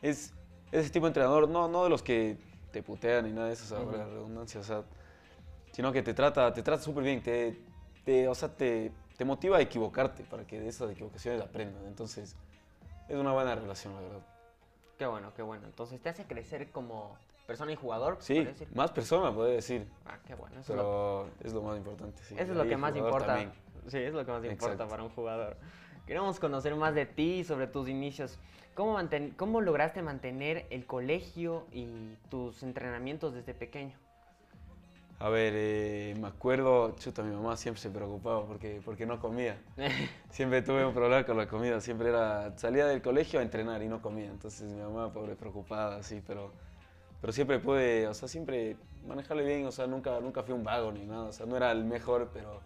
Es 0.00 0.32
es 0.70 0.80
ese 0.82 0.90
tipo 0.90 1.06
de 1.06 1.10
entrenador, 1.10 1.48
no, 1.48 1.66
no 1.66 1.84
de 1.84 1.88
los 1.90 2.02
que 2.02 2.36
te 2.70 2.82
putean 2.82 3.24
ni 3.24 3.32
nada 3.32 3.46
de 3.46 3.54
eso, 3.54 3.64
o 3.64 3.68
sea, 3.68 3.86
Ujú. 3.86 3.96
la 3.96 4.04
redundancia, 4.04 4.60
o 4.60 4.62
sea, 4.62 4.84
sino 5.78 5.92
que 5.92 6.02
te 6.02 6.12
trata 6.12 6.52
te 6.52 6.60
trata 6.64 6.82
súper 6.82 7.04
bien, 7.04 7.22
te, 7.22 7.56
te, 8.04 8.26
o 8.26 8.34
sea, 8.34 8.48
te, 8.48 8.90
te 9.16 9.24
motiva 9.24 9.58
a 9.58 9.60
equivocarte 9.60 10.24
para 10.24 10.44
que 10.44 10.58
de 10.58 10.66
esas 10.66 10.90
equivocaciones 10.90 11.40
aprendas. 11.40 11.84
Entonces, 11.86 12.34
es 13.08 13.16
una 13.16 13.30
buena 13.32 13.54
relación, 13.54 13.94
la 13.94 14.00
verdad. 14.00 14.26
Qué 14.98 15.06
bueno, 15.06 15.32
qué 15.36 15.42
bueno. 15.42 15.66
Entonces 15.68 16.00
te 16.00 16.08
hace 16.08 16.24
crecer 16.24 16.72
como 16.72 17.16
persona 17.46 17.70
y 17.70 17.76
jugador. 17.76 18.16
Sí, 18.18 18.42
decir? 18.42 18.66
más 18.74 18.90
personas, 18.90 19.32
podría 19.32 19.54
decir, 19.54 19.86
Ah, 20.04 20.18
qué 20.26 20.34
bueno. 20.34 20.58
Eso 20.58 20.72
es 20.72 20.78
lo- 20.80 21.28
pero 21.38 21.46
es 21.48 21.54
lo 21.54 21.62
más 21.62 21.76
importante. 21.76 22.22
Sí. 22.24 22.34
Eso 22.36 22.50
es 22.50 22.58
lo 22.58 22.66
que 22.66 22.76
más 22.76 22.96
importa. 22.96 23.26
también. 23.26 23.52
Sí, 23.86 23.98
es 23.98 24.12
lo 24.12 24.26
que 24.26 24.32
más 24.32 24.42
importa 24.44 24.72
Exacto. 24.72 24.88
para 24.88 25.04
un 25.04 25.10
jugador. 25.10 25.56
Queremos 26.08 26.40
conocer 26.40 26.74
más 26.74 26.92
de 26.96 27.06
ti, 27.06 27.44
sobre 27.44 27.68
tus 27.68 27.88
inicios. 27.88 28.36
¿Cómo, 28.74 28.98
manten- 28.98 29.32
¿Cómo 29.36 29.60
lograste 29.60 30.02
mantener 30.02 30.66
el 30.70 30.86
colegio 30.86 31.68
y 31.70 31.86
tus 32.30 32.64
entrenamientos 32.64 33.32
desde 33.32 33.54
pequeño? 33.54 33.96
A 35.20 35.28
ver, 35.30 35.52
eh, 35.56 36.14
me 36.20 36.28
acuerdo, 36.28 36.94
chuta, 36.96 37.22
mi 37.24 37.34
mamá 37.34 37.56
siempre 37.56 37.80
se 37.82 37.90
preocupaba 37.90 38.46
porque, 38.46 38.80
porque 38.84 39.04
no 39.04 39.18
comía. 39.18 39.58
Siempre 40.30 40.62
tuve 40.62 40.86
un 40.86 40.94
problema 40.94 41.26
con 41.26 41.36
la 41.36 41.48
comida, 41.48 41.80
siempre 41.80 42.10
era, 42.10 42.56
salía 42.56 42.86
del 42.86 43.02
colegio 43.02 43.40
a 43.40 43.42
entrenar 43.42 43.82
y 43.82 43.88
no 43.88 44.00
comía, 44.00 44.26
entonces 44.26 44.70
mi 44.70 44.80
mamá, 44.80 45.12
pobre, 45.12 45.34
preocupada, 45.34 45.96
así, 45.96 46.22
pero, 46.24 46.52
pero 47.20 47.32
siempre 47.32 47.58
pude, 47.58 48.06
o 48.06 48.14
sea, 48.14 48.28
siempre 48.28 48.76
manejarle 49.06 49.44
bien, 49.44 49.66
o 49.66 49.72
sea, 49.72 49.86
nunca, 49.88 50.20
nunca 50.20 50.42
fui 50.44 50.54
un 50.54 50.62
vago 50.62 50.92
ni 50.92 51.04
nada, 51.06 51.24
o 51.24 51.32
sea, 51.32 51.46
no 51.46 51.56
era 51.56 51.72
el 51.72 51.84
mejor, 51.84 52.30
pero, 52.32 52.60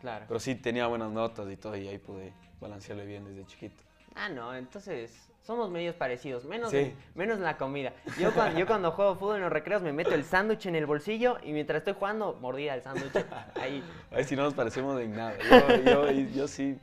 claro. 0.00 0.24
pero 0.28 0.40
sí 0.40 0.54
tenía 0.54 0.86
buenas 0.86 1.10
notas 1.10 1.50
y 1.50 1.56
todo, 1.56 1.76
y 1.76 1.88
ahí 1.88 1.98
pude 1.98 2.32
balancearle 2.60 3.04
bien 3.04 3.24
desde 3.24 3.44
chiquito. 3.46 3.87
Ah, 4.18 4.28
no, 4.28 4.54
entonces 4.54 5.30
somos 5.42 5.70
medios 5.70 5.94
parecidos, 5.94 6.44
menos, 6.44 6.70
Sí. 6.70 6.76
en, 6.76 6.94
menos 7.14 7.38
en 7.38 7.44
la 7.44 7.56
comida. 7.56 7.92
Yo 8.20 8.34
cuando, 8.34 8.58
yo 8.58 8.66
cuando 8.66 8.90
juego 8.92 9.14
fútbol 9.14 9.36
en 9.36 9.42
los 9.42 9.52
recreos 9.52 9.80
me 9.80 9.92
meto 9.92 10.14
el 10.14 10.24
sándwich 10.24 10.66
en 10.66 10.74
el 10.74 10.86
bolsillo 10.86 11.38
y 11.42 11.52
mientras 11.52 11.78
estoy 11.78 11.94
jugando, 11.94 12.36
mordida 12.40 12.74
el 12.74 12.82
sándwich. 12.82 13.12
Ahí. 13.54 13.82
A 14.10 14.16
ver 14.16 14.24
si 14.24 14.36
no 14.36 14.42
nos 14.42 14.54
parecemos 14.54 15.00
en 15.00 15.12
nada. 15.12 15.34
Yo, 15.38 16.10
yo, 16.10 16.10
yo 16.34 16.48
sí. 16.48 16.76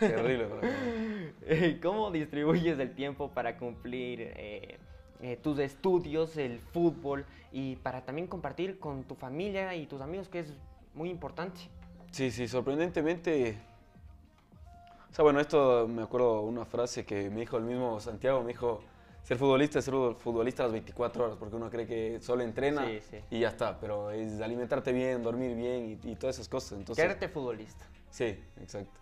Terrible, 0.00 0.48
¿Cómo 1.82 2.10
distribuyes 2.10 2.78
el 2.78 2.94
tiempo 2.94 3.30
para 3.30 3.58
cumplir 3.58 4.32
eh, 4.34 4.78
eh, 5.20 5.38
tus 5.42 5.58
estudios, 5.58 6.36
el 6.38 6.58
fútbol 6.58 7.26
y 7.52 7.76
para 7.76 8.00
también 8.04 8.26
compartir 8.26 8.78
con 8.78 9.04
tu 9.04 9.14
familia 9.14 9.74
y 9.74 9.86
tus 9.86 10.00
amigos, 10.00 10.28
que 10.28 10.40
es 10.40 10.54
muy 10.94 11.10
importante? 11.10 11.60
Sí, 12.12 12.30
sí, 12.30 12.48
sorprendentemente. 12.48 13.58
O 15.14 15.16
sea, 15.16 15.22
bueno, 15.22 15.38
esto 15.38 15.86
me 15.86 16.02
acuerdo 16.02 16.40
una 16.40 16.64
frase 16.64 17.06
que 17.06 17.30
me 17.30 17.38
dijo 17.38 17.56
el 17.56 17.62
mismo 17.62 18.00
Santiago, 18.00 18.42
me 18.42 18.48
dijo, 18.48 18.80
ser 19.22 19.38
futbolista 19.38 19.78
es 19.78 19.84
ser 19.84 19.94
futbolista 20.18 20.64
a 20.64 20.66
las 20.66 20.72
24 20.72 21.24
horas, 21.24 21.36
porque 21.38 21.54
uno 21.54 21.70
cree 21.70 21.86
que 21.86 22.18
solo 22.20 22.42
entrena 22.42 22.84
Sí, 22.84 22.98
sí. 23.08 23.18
y 23.30 23.38
ya 23.38 23.50
está, 23.50 23.78
pero 23.78 24.10
es 24.10 24.40
alimentarte 24.40 24.90
bien, 24.92 25.22
dormir 25.22 25.54
bien 25.54 26.00
y, 26.02 26.10
y 26.10 26.16
todas 26.16 26.34
esas 26.34 26.48
cosas. 26.48 26.80
Entonces, 26.80 27.00
Quererte 27.00 27.28
futbolista. 27.28 27.86
Sí, 28.10 28.36
exacto. 28.60 28.98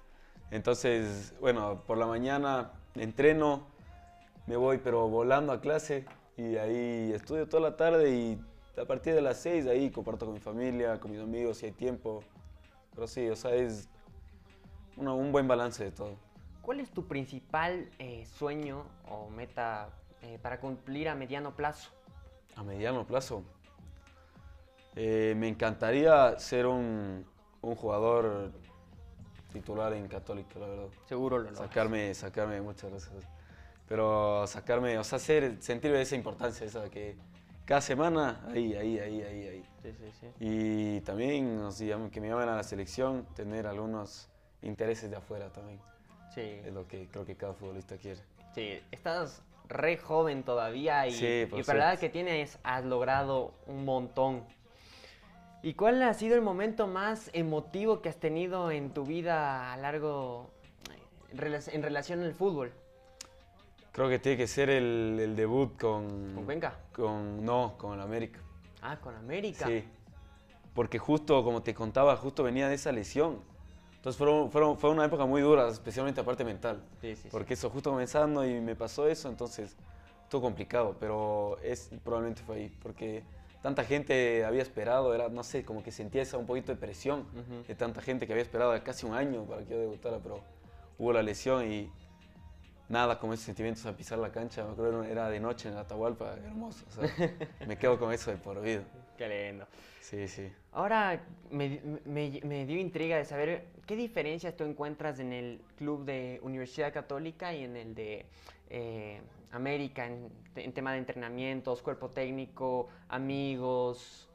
Entonces, 0.50 1.32
bueno, 1.40 1.82
por 1.86 1.96
la 1.96 2.04
mañana 2.04 2.72
entreno, 2.94 3.62
me 4.46 4.56
voy 4.56 4.76
pero 4.84 5.08
volando 5.08 5.50
a 5.50 5.62
clase 5.62 6.04
y 6.36 6.56
ahí 6.56 7.10
estudio 7.14 7.48
toda 7.48 7.70
la 7.70 7.76
tarde 7.78 8.10
y 8.14 8.38
a 8.78 8.84
partir 8.84 9.14
de 9.14 9.22
las 9.22 9.38
6 9.38 9.66
ahí 9.66 9.90
comparto 9.90 10.26
con 10.26 10.34
mi 10.34 10.40
familia, 10.40 11.00
con 11.00 11.10
mis 11.10 11.20
amigos 11.20 11.56
si 11.56 11.64
hay 11.64 11.72
tiempo. 11.72 12.22
Pero 12.94 13.06
sí, 13.06 13.30
o 13.30 13.34
sea, 13.36 13.54
es 13.54 13.88
una- 14.96 15.12
un 15.14 15.32
buen 15.32 15.46
balance 15.48 15.82
de 15.84 15.90
todo. 15.92 16.16
¿Cuál 16.60 16.80
es 16.80 16.90
tu 16.90 17.06
principal 17.06 17.88
eh, 17.98 18.24
sueño 18.38 18.84
o 19.08 19.28
meta 19.30 19.88
eh, 20.22 20.38
para 20.40 20.60
cumplir 20.60 21.08
a 21.08 21.14
mediano 21.14 21.56
plazo? 21.56 21.90
A 22.56 22.62
mediano 22.62 23.04
plazo, 23.06 23.42
eh, 24.94 25.34
me 25.36 25.48
encantaría 25.48 26.38
ser 26.38 26.66
un, 26.66 27.24
un 27.62 27.74
jugador 27.74 28.52
titular 29.52 29.92
en 29.94 30.06
Católica, 30.08 30.58
la 30.58 30.66
verdad. 30.66 30.88
Seguro 31.08 31.38
lo. 31.38 31.54
Sacarme, 31.54 32.14
sacarme, 32.14 32.60
muchas 32.60 32.90
gracias. 32.90 33.24
Pero 33.88 34.46
sacarme, 34.46 34.98
o 34.98 35.04
sea, 35.04 35.16
hacer, 35.16 35.56
sentir 35.62 35.94
esa 35.94 36.14
importancia, 36.14 36.66
esa 36.66 36.88
que 36.88 37.16
cada 37.64 37.80
semana, 37.80 38.40
ahí, 38.48 38.74
ahí, 38.74 38.98
ahí, 38.98 39.22
ahí, 39.22 39.48
ahí. 39.48 39.64
Sí, 39.82 39.92
sí, 39.92 40.12
sí. 40.20 40.26
Y 40.40 41.00
también, 41.02 41.58
o 41.58 41.70
sea, 41.72 41.98
que 42.10 42.20
me 42.20 42.28
llamen 42.28 42.48
a 42.48 42.56
la 42.56 42.62
selección, 42.62 43.26
tener 43.34 43.66
algunos 43.66 44.28
intereses 44.62 45.10
de 45.10 45.16
afuera 45.16 45.48
también. 45.50 45.78
Sí, 46.34 46.40
Es 46.64 46.72
lo 46.72 46.86
que 46.88 47.08
creo 47.08 47.24
que 47.26 47.36
cada 47.36 47.52
futbolista 47.54 47.96
quiere. 47.96 48.20
sí. 48.54 48.80
Estás 48.90 49.42
re 49.68 49.96
joven 49.96 50.42
todavía 50.42 51.06
y, 51.06 51.12
Sí, 51.12 51.48
y 51.56 51.62
para 51.62 51.78
la 51.78 51.90
edad 51.92 51.98
que 52.00 52.08
tienes 52.10 52.58
has 52.62 52.84
logrado 52.84 53.52
un 53.66 53.84
montón. 53.84 54.44
¿Y 55.62 55.74
cuál 55.74 56.02
ha 56.02 56.12
sido 56.14 56.34
el 56.34 56.42
momento 56.42 56.86
más 56.86 57.30
emotivo 57.32 58.02
que 58.02 58.08
has 58.08 58.16
tenido 58.16 58.70
en 58.70 58.90
tu 58.90 59.04
vida 59.04 59.72
a 59.72 59.76
largo 59.76 60.50
en 61.30 61.38
rela- 61.38 61.72
en 61.72 61.82
relación 61.82 62.22
al 62.22 62.34
fútbol? 62.34 62.72
Creo 63.92 64.08
que 64.08 64.18
tiene 64.18 64.38
que 64.38 64.46
ser 64.46 64.70
el, 64.70 65.18
el 65.20 65.36
debut 65.36 65.78
con... 65.78 66.34
¿Con 66.34 66.44
Cuenca? 66.44 66.78
con- 66.94 67.44
no, 67.44 67.76
con 67.78 67.94
el 67.94 68.00
América. 68.00 68.40
Ah, 68.80 68.96
con 69.00 69.14
América. 69.14 69.66
Sí. 69.66 69.84
Porque 70.74 70.98
justo, 70.98 71.44
como 71.44 71.62
te 71.62 71.74
contaba, 71.74 72.16
justo 72.16 72.42
venía 72.42 72.68
de 72.68 72.74
esa 72.74 72.90
lesión. 72.90 73.40
Entonces 74.02 74.18
fueron, 74.18 74.50
fueron, 74.50 74.76
fue 74.76 74.90
una 74.90 75.04
época 75.04 75.26
muy 75.26 75.40
dura, 75.42 75.68
especialmente 75.68 76.20
la 76.20 76.24
parte 76.24 76.44
mental. 76.44 76.82
Sí, 77.00 77.14
sí, 77.14 77.22
sí. 77.22 77.28
Porque 77.30 77.54
eso, 77.54 77.70
justo 77.70 77.90
comenzando 77.90 78.44
y 78.44 78.60
me 78.60 78.74
pasó 78.74 79.06
eso, 79.06 79.28
entonces 79.28 79.76
todo 80.28 80.40
complicado, 80.40 80.96
pero 80.98 81.56
es, 81.62 81.88
probablemente 82.02 82.42
fue 82.42 82.56
ahí, 82.56 82.76
porque 82.82 83.22
tanta 83.62 83.84
gente 83.84 84.44
había 84.44 84.60
esperado, 84.60 85.14
era, 85.14 85.28
no 85.28 85.44
sé, 85.44 85.64
como 85.64 85.84
que 85.84 85.92
sentía 85.92 86.20
esa 86.20 86.36
un 86.36 86.46
poquito 86.46 86.72
de 86.72 86.78
presión 86.78 87.20
Ujú. 87.20 87.62
de 87.68 87.74
tanta 87.76 88.02
gente 88.02 88.26
que 88.26 88.32
había 88.32 88.42
esperado 88.42 88.74
casi 88.82 89.06
un 89.06 89.14
año 89.14 89.44
para 89.44 89.62
que 89.62 89.70
yo 89.70 89.78
debutara, 89.78 90.18
pero 90.18 90.40
hubo 90.98 91.12
la 91.12 91.22
lesión 91.22 91.70
y 91.70 91.88
nada 92.88 93.20
como 93.20 93.34
esos 93.34 93.46
sentimientos 93.46 93.86
al 93.86 93.94
pisar 93.94 94.18
la 94.18 94.32
cancha, 94.32 94.64
me 94.64 94.72
acuerdo 94.72 95.04
era 95.04 95.28
de 95.28 95.38
noche 95.38 95.68
en 95.68 95.76
Atahualpa, 95.76 96.34
hermoso, 96.44 96.84
o 96.88 96.92
sea, 96.92 97.08
me 97.68 97.78
quedo 97.78 98.00
con 98.00 98.12
eso 98.12 98.32
de 98.32 98.36
por 98.36 98.60
vida. 98.60 98.82
Qué 99.22 99.50
lindo. 99.50 99.66
Sí, 100.00 100.26
sí. 100.26 100.50
Ahora 100.72 101.20
me, 101.50 101.80
me- 102.04 102.40
me 102.44 102.66
dio 102.66 102.78
intriga 102.80 103.16
de 103.16 103.24
saber 103.24 103.66
qué 103.86 103.94
diferencias 103.94 104.56
tú 104.56 104.64
encuentras 104.64 105.20
en 105.20 105.32
el 105.32 105.60
club 105.76 106.04
de 106.04 106.40
Universidad 106.42 106.92
Católica 106.92 107.54
y 107.54 107.62
en 107.62 107.76
el 107.76 107.94
de 107.94 108.26
eh, 108.70 109.20
América 109.52 110.06
en, 110.06 110.28
en 110.56 110.72
tema 110.72 110.92
de 110.92 110.98
entrenamientos, 110.98 111.82
cuerpo 111.82 112.08
técnico, 112.08 112.88
amigos, 113.08 114.28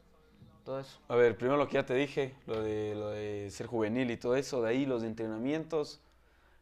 todo 0.64 0.80
eso. 0.80 1.00
A 1.10 1.16
ver, 1.16 1.38
primero 1.38 1.58
lo 1.58 1.68
que 1.68 1.74
ya 1.74 1.86
te 1.86 1.96
dije, 1.96 2.34
lo 2.46 2.62
de, 2.64 2.96
lo 2.96 3.10
de 3.10 3.50
ser 3.52 3.68
juvenil 3.68 4.10
y 4.12 4.16
todo 4.18 4.36
eso, 4.38 4.62
de 4.62 4.70
ahí 4.70 4.86
los 4.86 5.04
entrenamientos, 5.04 6.00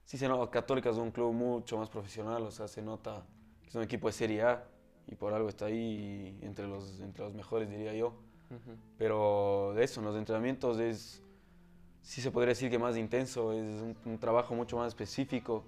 sí 0.05 0.17
se 0.17 0.27
nota, 0.27 0.49
Católica 0.49 0.89
es 0.89 0.97
un 0.97 1.11
club 1.11 1.31
mucho 1.33 1.77
más 1.77 1.89
profesional, 1.89 2.41
o 2.43 2.51
sea, 2.51 2.67
se 2.67 2.81
nota 2.81 3.23
que 3.61 3.69
es 3.69 3.75
un 3.75 3.83
equipo 3.83 4.07
de 4.07 4.13
Serie 4.13 4.41
A 4.43 4.63
y 5.07 5.15
por 5.15 5.33
algo 5.33 5.49
está 5.49 5.65
ahí 5.65 6.37
entre 6.41 6.67
los, 6.67 6.99
entre 6.99 7.23
los 7.23 7.33
mejores, 7.33 7.69
diría 7.69 7.93
yo. 7.93 8.07
Ujú. 8.49 8.75
Pero 8.97 9.73
de 9.75 9.83
eso, 9.83 9.99
en 9.99 10.05
los 10.07 10.15
entrenamientos 10.15 10.79
es, 10.79 11.21
sí 12.01 12.21
se 12.21 12.31
podría 12.31 12.49
decir 12.49 12.69
que 12.69 12.79
más 12.79 12.95
intenso, 12.97 13.51
es 13.53 13.81
un, 13.81 13.95
un 14.05 14.17
trabajo 14.19 14.55
mucho 14.55 14.77
más 14.77 14.87
específico. 14.89 15.63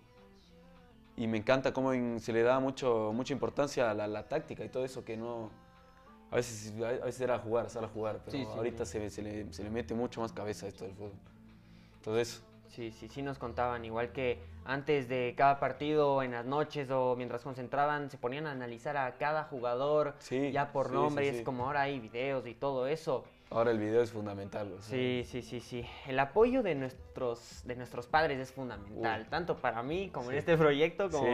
Y 1.16 1.26
me 1.28 1.38
encanta 1.38 1.74
cómo 1.74 1.94
en- 1.94 2.20
se 2.20 2.32
le 2.32 2.44
da 2.44 2.60
mucho, 2.60 3.12
mucha 3.14 3.34
importancia 3.34 3.90
a 3.90 3.94
la, 3.94 4.08
la 4.08 4.28
táctica 4.28 4.64
y 4.64 4.70
todo 4.70 4.86
eso 4.86 5.04
que 5.04 5.18
no... 5.18 5.50
A 6.30 6.36
veces, 6.36 6.74
a 6.82 7.06
veces 7.06 7.22
era 7.22 7.40
jugar, 7.40 7.70
sala 7.70 7.88
jugar, 7.88 8.20
pero 8.26 8.32
Sí, 8.38 8.44
sí, 8.44 8.52
ahorita 8.58 8.86
sí. 8.86 8.92
Se, 9.00 9.10
se 9.10 9.22
le, 9.22 9.54
se 9.54 9.64
le 9.64 9.70
mete 9.70 9.94
mucho 9.96 10.20
más 10.22 10.32
cabeza 10.34 10.66
a 10.66 10.70
esto 10.70 10.84
del 10.84 10.94
fútbol. 10.94 11.14
Entonces, 11.96 12.44
Sí, 12.70 12.92
sí, 12.92 13.08
sí 13.10 13.22
nos 13.22 13.38
contaban, 13.38 13.84
igual 13.86 14.12
que 14.12 14.40
antes 14.66 15.08
de 15.08 15.34
cada 15.38 15.60
partido, 15.60 16.22
en 16.24 16.32
las 16.32 16.46
noches 16.46 16.90
o 16.92 17.16
mientras 17.16 17.42
concentraban, 17.44 18.10
se 18.10 18.18
ponían 18.18 18.46
a 18.48 18.52
analizar 18.52 18.98
a 18.98 19.18
cada 19.18 19.44
jugador 19.46 20.16
Sí, 20.20 20.52
ya 20.52 20.72
por 20.72 20.88
sí, 20.88 20.94
nombre, 20.94 21.30
sí, 21.30 21.36
y 21.36 21.40
es 21.40 21.46
como 21.46 21.66
ahora 21.66 21.82
hay 21.82 22.00
videos 22.00 22.46
y 22.48 22.54
todo 22.54 22.86
eso. 22.88 23.24
ahora 23.50 23.72
el 23.72 23.80
video 23.80 24.02
es 24.02 24.12
fundamental. 24.12 24.74
o 24.74 24.82
sea, 24.82 24.90
Sí, 24.92 25.24
sí, 25.26 25.42
sí, 25.42 25.60
sí. 25.62 25.86
El 26.06 26.20
apoyo 26.20 26.62
de 26.64 26.76
nuestros, 26.76 27.62
de 27.66 27.76
nuestros 27.78 28.08
padres 28.08 28.40
es 28.40 28.52
fundamental, 28.52 29.22
Uy. 29.22 29.28
tanto 29.30 29.56
para 29.58 29.82
mí 29.84 30.10
como 30.10 30.32
en 30.32 30.38
este 30.38 30.58
proyecto, 30.58 31.10
como, 31.10 31.28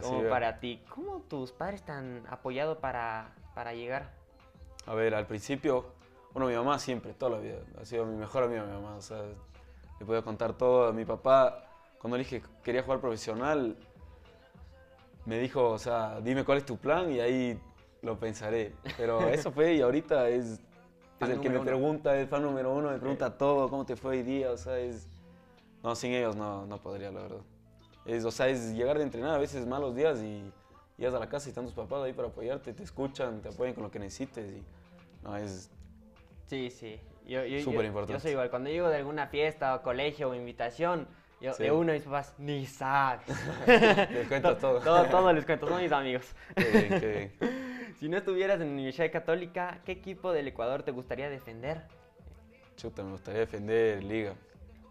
como 0.00 0.20
veo. 0.22 0.30
para 0.30 0.58
ti. 0.58 0.82
¿Cómo 0.88 1.20
tus 1.28 1.52
padres 1.52 1.82
te 1.82 1.92
han 1.92 2.24
apoyado 2.30 2.78
para, 2.80 3.34
para 3.54 3.74
llegar? 3.74 4.10
A 4.86 4.94
ver, 4.94 5.14
al 5.14 5.26
principio, 5.26 5.84
bueno, 6.32 6.48
mi 6.48 6.54
mamá 6.54 6.78
siempre, 6.78 7.12
toda 7.12 7.32
la 7.32 7.38
vida, 7.38 7.58
ha 7.78 7.84
sido 7.84 8.06
mi 8.06 8.16
mejor 8.16 8.44
amiga 8.44 8.64
mi 8.64 8.72
mamá, 8.72 8.96
o 8.96 9.02
sea, 9.02 9.22
le 9.98 10.06
podía 10.06 10.22
contar 10.22 10.52
todo. 10.56 10.92
Mi 10.92 11.04
papá, 11.04 11.64
cuando 11.98 12.16
le 12.16 12.24
dije 12.24 12.40
que 12.40 12.48
quería 12.62 12.82
jugar 12.82 13.00
profesional, 13.00 13.76
me 15.24 15.38
dijo, 15.38 15.70
o 15.70 15.78
sea, 15.78 16.20
dime 16.20 16.44
cuál 16.44 16.58
es 16.58 16.64
tu 16.64 16.76
plan 16.76 17.10
y 17.10 17.20
ahí 17.20 17.60
lo 18.02 18.18
pensaré. 18.18 18.74
Pero 18.96 19.20
eso 19.28 19.52
fue 19.52 19.74
y 19.74 19.80
ahorita 19.80 20.28
es, 20.28 20.60
es 21.20 21.28
el 21.28 21.40
que 21.40 21.50
me 21.50 21.56
uno. 21.56 21.64
pregunta, 21.64 22.18
es 22.18 22.28
fan 22.28 22.42
número 22.42 22.74
uno, 22.74 22.90
me 22.90 22.98
pregunta 22.98 23.36
todo, 23.36 23.68
cómo 23.68 23.84
te 23.84 23.96
fue 23.96 24.12
hoy 24.12 24.22
día, 24.22 24.50
o 24.50 24.56
sea, 24.56 24.78
es... 24.78 25.06
No, 25.82 25.94
sin 25.94 26.12
ellos 26.12 26.34
no, 26.34 26.66
no 26.66 26.78
podría, 26.78 27.10
la 27.12 27.20
verdad. 27.20 27.42
Es, 28.04 28.24
o 28.24 28.30
sea, 28.30 28.48
es 28.48 28.72
llegar 28.72 28.98
de 28.98 29.04
entrenar 29.04 29.34
a 29.34 29.38
veces 29.38 29.66
malos 29.66 29.94
días 29.94 30.20
y 30.20 30.50
llegas 30.96 31.14
a 31.14 31.18
la 31.18 31.28
casa 31.28 31.48
y 31.48 31.50
están 31.50 31.66
tus 31.66 31.74
papás 31.74 32.02
ahí 32.02 32.12
para 32.12 32.28
apoyarte, 32.28 32.72
te 32.72 32.82
escuchan, 32.82 33.40
te 33.42 33.50
apoyan 33.50 33.74
con 33.74 33.84
lo 33.84 33.90
que 33.90 33.98
necesites 33.98 34.50
y... 34.50 34.62
No, 35.22 35.36
es... 35.36 35.70
Sí, 36.46 36.70
sí. 36.70 36.98
Yo, 37.28 37.44
yo, 37.44 37.58
yo- 37.58 37.64
Súper 37.64 37.82
yo 37.82 37.86
importante. 37.88 38.20
soy 38.22 38.30
igual. 38.32 38.50
Cuando 38.50 38.70
llego 38.70 38.88
de 38.88 38.96
alguna 38.96 39.26
fiesta 39.28 39.74
o 39.76 39.82
colegio 39.82 40.30
o 40.30 40.34
invitación, 40.34 41.06
yo, 41.40 41.52
Sí. 41.52 41.62
de 41.64 41.70
uno 41.70 41.92
de 41.92 41.98
mis 41.98 42.04
papás, 42.06 42.34
ni 42.38 42.66
sabes. 42.66 43.26
Les 44.10 44.26
cuento 44.28 44.56
todo. 44.56 44.80
todo. 44.80 45.04
Todo 45.06 45.32
les 45.32 45.44
cuento, 45.44 45.68
son 45.68 45.80
mis 45.82 45.92
amigos. 46.00 46.34
Qué 46.56 46.64
bien, 46.64 47.00
qué 47.00 47.08
bien. 47.40 47.58
Si 48.00 48.08
no 48.08 48.16
estuvieras 48.16 48.60
en 48.60 48.68
la 48.68 48.72
Universidad 48.72 49.10
Católica, 49.12 49.80
¿qué 49.84 49.92
equipo 49.92 50.32
del 50.32 50.48
Ecuador 50.48 50.82
te 50.82 50.90
gustaría 50.90 51.28
defender? 51.28 51.82
Chuta, 52.76 53.02
me 53.02 53.10
gustaría 53.12 53.40
defender 53.40 54.02
Liga. 54.04 54.34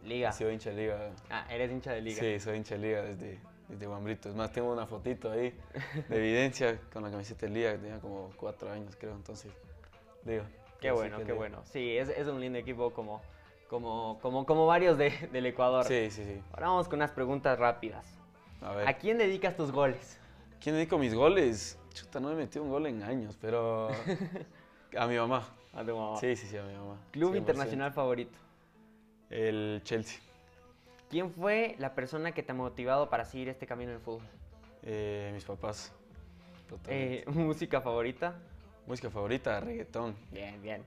Liga. 0.03 0.29
He 0.29 0.33
sido 0.33 0.51
hincha 0.51 0.69
de 0.69 0.75
Liga. 0.75 1.09
Ah, 1.29 1.45
eres 1.49 1.71
hincha 1.71 1.91
de 1.93 2.01
Liga. 2.01 2.19
Sí, 2.19 2.39
soy 2.39 2.57
hincha 2.57 2.75
de 2.75 2.81
Liga 2.81 3.01
desde, 3.01 3.39
desde 3.69 3.85
Guambrito. 3.87 4.29
Es 4.29 4.35
más, 4.35 4.51
tengo 4.51 4.71
una 4.71 4.85
fotito 4.85 5.31
ahí 5.31 5.53
de 6.09 6.17
evidencia 6.17 6.79
con 6.93 7.01
la 7.03 7.09
camiseta 7.09 7.45
de 7.45 7.51
Liga 7.53 7.71
que 7.73 7.77
tenía 7.79 7.99
como 7.99 8.29
cuatro 8.37 8.69
años, 8.71 8.95
creo. 8.97 9.13
Entonces, 9.15 9.51
Liga. 10.25 10.43
Qué 10.79 10.89
Así 10.89 10.97
bueno, 10.97 11.17
qué 11.25 11.33
bueno. 11.33 11.61
Sí, 11.65 11.97
es, 11.97 12.09
es 12.09 12.27
un 12.27 12.39
lindo 12.39 12.59
equipo 12.59 12.91
como, 12.93 13.21
como, 13.69 14.19
como, 14.21 14.45
como 14.45 14.65
varios 14.67 14.97
de- 14.97 15.09
del 15.31 15.45
Ecuador. 15.47 15.85
Sí, 15.85 16.09
sí, 16.11 16.23
sí. 16.23 16.41
Ahora 16.53 16.67
vamos 16.67 16.87
con 16.87 16.99
unas 16.99 17.11
preguntas 17.11 17.57
rápidas. 17.57 18.05
A 18.61 18.73
ver. 18.73 18.87
¿A 18.87 18.93
quién 18.93 19.17
dedicas 19.17 19.55
tus 19.55 19.71
goles? 19.71 20.19
¿Quién 20.61 20.75
dedico 20.75 20.97
mis 20.97 21.13
goles? 21.13 21.79
Chuta, 21.93 22.19
no 22.19 22.27
me 22.29 22.33
he 22.33 22.37
metido 22.37 22.63
un 22.63 22.69
gol 22.71 22.85
en 22.87 23.01
años, 23.03 23.37
pero 23.39 23.89
a 24.97 25.07
mi 25.07 25.17
mamá. 25.17 25.47
A 25.73 25.83
tu 25.83 25.95
mamá. 25.95 26.17
Sí, 26.19 26.35
sí, 26.35 26.47
sí, 26.47 26.57
a 26.57 26.63
mi 26.63 26.73
mamá. 26.73 26.97
Club 27.11 27.33
100%. 27.33 27.37
internacional 27.37 27.91
favorito. 27.93 28.37
El 29.29 29.81
Chelsea. 29.83 30.19
¿Quién 31.09 31.31
fue 31.31 31.75
la 31.79 31.95
persona 31.95 32.31
que 32.33 32.43
te 32.43 32.51
ha 32.51 32.55
motivado 32.55 33.09
para 33.09 33.25
seguir 33.25 33.49
este 33.49 33.65
camino 33.65 33.91
del 33.91 34.01
fútbol? 34.01 34.23
Eh, 34.83 35.31
mis 35.33 35.43
papás. 35.45 35.93
Eh, 36.87 37.23
¿Música 37.27 37.81
favorita? 37.81 38.35
Música 38.87 39.09
favorita, 39.09 39.59
reggaetón. 39.59 40.15
Bien, 40.31 40.61
bien. 40.61 40.81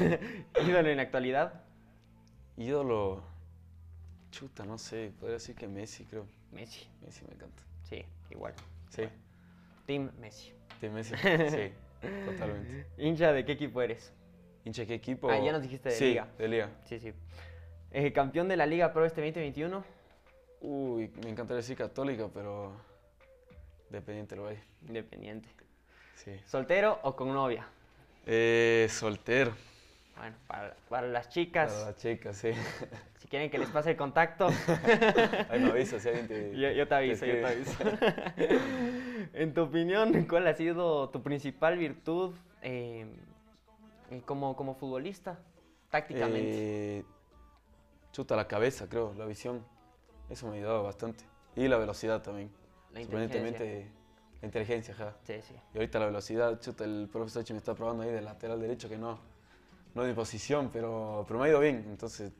¿Ídolo 0.66 0.88
en 0.88 0.96
la 0.96 1.02
actualidad? 1.02 1.60
Ídolo. 2.56 3.22
Chuta, 4.30 4.64
no 4.64 4.78
sé. 4.78 5.12
Podría 5.20 5.34
decir 5.34 5.54
que 5.54 5.68
Messi, 5.68 6.06
creo. 6.06 6.26
Messi. 6.52 6.86
Messi 7.04 7.22
me 7.26 7.34
encanta. 7.34 7.62
Sí, 7.82 8.02
igual. 8.30 8.54
Sí. 8.88 9.02
Team 9.86 10.10
Messi. 10.18 10.54
Sí, 10.80 10.88
Messi. 10.88 11.14
Sí, 12.04 12.10
totalmente. 12.26 12.86
¿Hincha 12.98 13.32
de 13.32 13.44
qué 13.44 13.52
equipo 13.52 13.82
eres? 13.82 14.12
¿Hincha 14.64 14.86
qué 14.86 14.94
equipo? 14.94 15.30
Ah, 15.30 15.38
ya 15.38 15.52
nos 15.52 15.62
dijiste 15.62 15.90
de 15.90 15.94
sí, 15.94 16.04
liga. 16.06 16.28
de 16.38 16.48
liga. 16.48 16.70
Sí, 16.86 16.98
sí. 16.98 17.12
Eh, 17.90 18.12
¿Campeón 18.12 18.48
de 18.48 18.56
la 18.56 18.66
Liga 18.66 18.92
Pro 18.92 19.04
este 19.04 19.20
2021? 19.20 19.84
Uy, 20.62 21.10
me 21.22 21.30
encantaría 21.30 21.56
decir 21.58 21.76
católica, 21.76 22.28
pero 22.32 22.72
dependiente 23.90 24.34
lo 24.34 24.48
hay. 24.48 24.58
Independiente. 24.86 25.48
Sí. 26.16 26.40
¿Soltero 26.46 26.98
o 27.02 27.14
con 27.14 27.32
novia? 27.32 27.66
Eh, 28.26 28.86
soltero. 28.90 29.52
Bueno, 30.16 30.36
para, 30.46 30.76
para 30.88 31.06
las 31.08 31.28
chicas, 31.28 31.72
Para 31.72 31.86
las 31.86 31.96
chicas, 31.96 32.36
sí. 32.36 32.52
si 33.18 33.28
quieren 33.28 33.50
que 33.50 33.58
les 33.58 33.68
pase 33.68 33.90
el 33.90 33.96
contacto, 33.96 34.46
Ahí 35.48 35.60
me 35.60 35.70
avisas 35.70 36.02
si 36.02 36.08
alguien 36.08 36.28
te. 36.28 36.56
yo, 36.56 36.70
yo 36.70 36.86
te 36.86 36.94
aviso, 36.94 37.26
yo 37.26 37.34
te 37.34 37.46
aviso. 37.46 37.78
en 39.32 39.52
tu 39.52 39.62
opinión, 39.62 40.26
¿cuál 40.26 40.46
ha 40.46 40.54
sido 40.54 41.08
tu 41.10 41.22
principal 41.22 41.76
virtud 41.76 42.34
eh, 42.62 43.06
como, 44.24 44.54
como 44.56 44.74
futbolista, 44.74 45.38
tácticamente? 45.90 46.98
Eh, 46.98 47.04
chuta, 48.12 48.36
la 48.36 48.46
cabeza, 48.46 48.88
creo, 48.88 49.12
la 49.18 49.26
visión. 49.26 49.64
Eso 50.30 50.46
me 50.46 50.52
ha 50.52 50.56
ayudado 50.56 50.82
bastante. 50.84 51.24
Y 51.56 51.68
la 51.68 51.76
velocidad 51.76 52.22
también. 52.22 52.50
La. 52.92 53.00
Sorprendentemente, 53.00 53.90
la 54.44 54.46
inteligencia, 54.46 54.92
ajá. 54.94 55.14
Sí, 55.24 55.40
sí. 55.40 55.54
Y 55.72 55.78
ahorita 55.78 55.98
la 55.98 56.06
velocidad, 56.06 56.60
chuta, 56.60 56.84
el 56.84 57.08
profesor 57.10 57.44
me 57.50 57.56
está 57.56 57.74
probando 57.74 58.02
ahí 58.02 58.10
de 58.10 58.20
lateral 58.20 58.60
derecho 58.60 58.88
que 58.90 58.98
no, 58.98 59.18
no 59.94 60.02
de 60.02 60.12
posición, 60.12 60.68
pero, 60.70 61.24
pero 61.26 61.40
me 61.40 61.46
ha 61.46 61.48
ido 61.48 61.60
bien. 61.60 61.84
Entonces, 61.88 62.30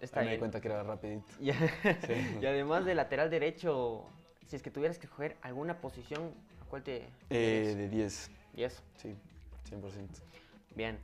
Está 0.00 0.20
ahí 0.20 0.26
me 0.26 0.32
di 0.32 0.38
cuenta 0.38 0.60
que 0.60 0.68
era 0.68 0.82
rapidito. 0.82 1.24
Y, 1.40 1.52
Sí. 1.52 2.38
y 2.40 2.46
además 2.46 2.84
de 2.84 2.94
lateral 2.94 3.30
derecho, 3.30 4.04
si 4.46 4.56
es 4.56 4.62
que 4.62 4.70
tuvieras 4.70 4.98
que 4.98 5.06
escoger 5.06 5.36
alguna 5.40 5.80
posición, 5.80 6.34
¿a 6.60 6.64
cuál 6.68 6.82
te 6.82 7.08
Eh, 7.30 7.74
de 7.76 7.88
10, 7.88 8.30
Y 8.54 8.64
eso, 8.64 8.82
sí, 8.96 9.14
100%. 9.70 10.20
bien. 10.74 10.98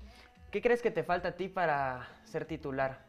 ¿Qué 0.50 0.60
crees 0.60 0.82
que 0.82 0.90
te 0.90 1.04
falta 1.04 1.28
a 1.28 1.32
ti 1.36 1.48
para 1.48 2.06
ser 2.24 2.44
titular? 2.44 3.00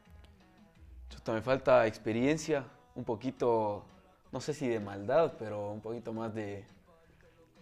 Chuta, 1.10 1.34
me 1.34 1.42
falta 1.42 1.86
experiencia, 1.86 2.66
un 2.96 3.04
poquito, 3.04 3.84
no 4.32 4.40
sé 4.40 4.54
si 4.54 4.68
de 4.70 4.80
maldad, 4.80 5.34
pero 5.40 5.72
un 5.72 5.82
poquito 5.82 6.14
más 6.14 6.34
de 6.34 6.66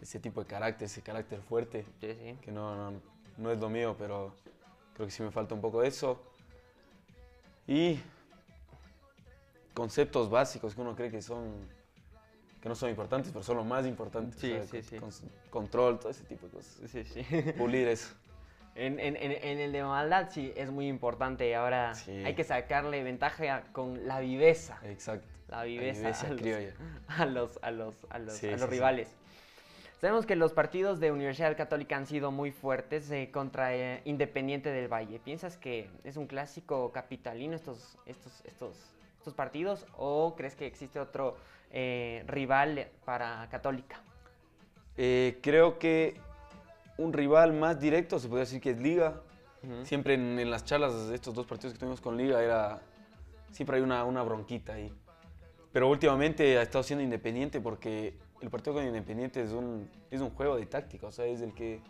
ese 0.02 0.20
tipo 0.20 0.42
de 0.42 0.48
carácter, 0.48 0.86
ese 0.86 1.02
carácter 1.02 1.42
fuerte, 1.42 1.84
Sí, 2.02 2.14
sí. 2.14 2.38
que 2.42 2.52
no, 2.52 2.76
no, 2.92 3.00
no 3.38 3.52
es 3.52 3.60
lo 3.60 3.70
mío, 3.70 3.96
pero 3.98 4.34
creo 4.94 5.08
que 5.08 5.12
sí 5.12 5.24
me 5.24 5.32
falta 5.32 5.54
un 5.56 5.62
poco 5.62 5.82
de 5.82 5.88
eso. 5.88 6.22
Y 7.68 8.00
conceptos 9.74 10.30
básicos 10.30 10.74
que 10.76 10.82
uno 10.82 10.96
cree 10.96 11.12
que 11.12 11.22
son 11.22 11.76
que 12.62 12.70
no 12.70 12.76
son 12.76 12.90
importantes, 12.90 13.32
pero 13.32 13.44
son 13.44 13.58
lo 13.58 13.64
más 13.64 13.86
importantes. 13.86 14.40
Sí, 14.40 14.52
o 14.52 14.58
sea, 14.58 14.82
sí, 14.82 14.82
sí. 14.82 14.98
con- 14.98 15.12
control, 15.52 16.00
todo 16.00 16.10
ese 16.10 16.24
tipo 16.24 16.48
de 16.48 16.54
cosas. 16.54 16.90
Sí, 16.90 17.04
sí. 17.04 17.22
Pulir 17.58 17.88
eso. 17.88 18.16
En, 18.74 19.00
en- 19.00 19.16
en- 19.16 19.60
el 19.60 19.72
de 19.72 19.84
maldad 19.84 20.30
sí 20.32 20.52
es 20.56 20.72
muy 20.72 20.88
importante. 20.88 21.56
Ahora 21.56 21.94
Sí. 21.94 22.12
hay 22.12 22.34
que 22.34 22.44
sacarle 22.44 23.04
ventaja 23.04 23.64
con 23.74 24.08
la 24.08 24.20
viveza. 24.20 24.80
Exacto. 24.84 25.28
La 25.50 25.64
viveza, 25.64 26.00
viveza 26.02 26.26
a, 26.28 26.30
los, 26.32 26.42
criolla. 26.42 26.74
a 27.08 27.26
los, 27.28 27.60
a 27.62 27.72
los, 27.72 27.96
a 28.10 28.20
los, 28.20 28.34
Sí, 28.34 28.48
a 28.48 28.52
los 28.52 28.62
sí, 28.62 28.66
sí. 28.66 28.72
rivales. 28.72 29.10
Sabemos 30.00 30.28
que 30.28 30.36
los 30.36 30.54
partidos 30.54 31.00
de 31.00 31.12
Universidad 31.12 31.58
Católica 31.58 31.98
han 31.98 32.06
sido 32.06 32.32
muy 32.32 32.52
fuertes 32.52 33.10
eh, 33.10 33.32
contra 33.32 33.76
eh, 33.76 34.02
Independiente 34.06 34.70
del 34.70 34.88
Valle. 34.88 35.20
¿Piensas 35.20 35.58
que 35.58 35.90
es 36.04 36.18
un 36.18 36.28
clásico 36.28 36.92
capitalino 36.92 37.56
estos, 37.56 37.98
estos, 38.06 38.44
estos, 38.46 38.76
estos 39.18 39.34
partidos 39.34 39.88
o 39.98 40.36
crees 40.38 40.54
que 40.54 40.68
existe 40.68 41.00
otro 41.00 41.38
eh, 41.72 42.24
rival 42.28 42.90
para 43.06 43.48
Católica? 43.50 44.00
Creo 44.96 45.78
que 45.80 46.20
un 46.98 47.14
rival 47.14 47.54
más 47.54 47.80
directo, 47.80 48.20
se 48.20 48.28
podría 48.28 48.46
decir 48.46 48.62
que 48.62 48.72
es 48.72 48.80
Liga. 48.80 49.22
Siempre 49.84 50.14
en, 50.14 50.40
en 50.40 50.50
las 50.50 50.64
charlas 50.64 51.10
de 51.10 51.16
estos 51.16 51.34
dos 51.34 51.46
partidos 51.46 51.74
que 51.74 51.80
tuvimos 51.80 52.02
con 52.02 52.18
Liga 52.18 52.42
era 52.42 52.80
siempre 53.52 53.78
hay 53.78 53.84
una, 53.84 54.04
una 54.06 54.22
bronquita 54.24 54.74
ahí. 54.74 54.94
Pero 55.78 55.90
últimamente 55.90 56.58
ha 56.58 56.64
estado 56.64 56.82
siendo 56.82 57.04
independiente 57.04 57.62
porque 57.62 58.16
el 58.42 58.50
partido 58.50 58.74
con 58.74 58.84
Independiente 58.88 59.44
es 59.44 59.52
un, 59.52 59.88
es 60.10 60.22
un 60.22 60.32
juego 60.32 60.58
de 60.58 60.66
táctica, 60.66 61.06
o 61.06 61.12
sea, 61.12 61.26
es 61.26 61.40
el 61.42 61.54
que, 61.54 61.82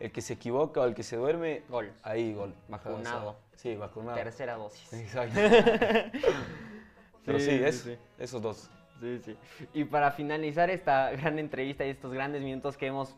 el 0.00 0.10
que 0.10 0.20
se 0.22 0.32
equivoca 0.32 0.80
o 0.80 0.84
el 0.86 0.92
que 0.92 1.04
se 1.04 1.16
duerme, 1.16 1.62
Gol. 1.68 1.92
ahí 2.02 2.34
gol. 2.34 2.52
Ajá, 2.68 2.74
o 2.74 2.80
sea, 2.80 3.12
Vacunado. 3.12 3.36
sí, 3.54 3.76
vacunado. 3.76 4.16
Tercera 4.18 4.56
dosis. 4.56 4.92
Exacto. 4.92 5.38
Pero 7.24 7.38
Sí, 7.38 7.44
sí, 7.44 7.58
sí, 7.58 7.64
es, 7.64 7.78
sí. 7.82 7.96
esos 8.18 8.42
dos. 8.42 8.68
Sí, 9.00 9.20
sí. 9.24 9.36
Y 9.72 9.84
para 9.84 10.10
finalizar 10.10 10.68
esta 10.68 11.12
gran 11.12 11.38
entrevista 11.38 11.86
y 11.86 11.90
estos 11.90 12.12
grandes 12.12 12.42
minutos 12.42 12.76
que 12.76 12.88
hemos 12.88 13.14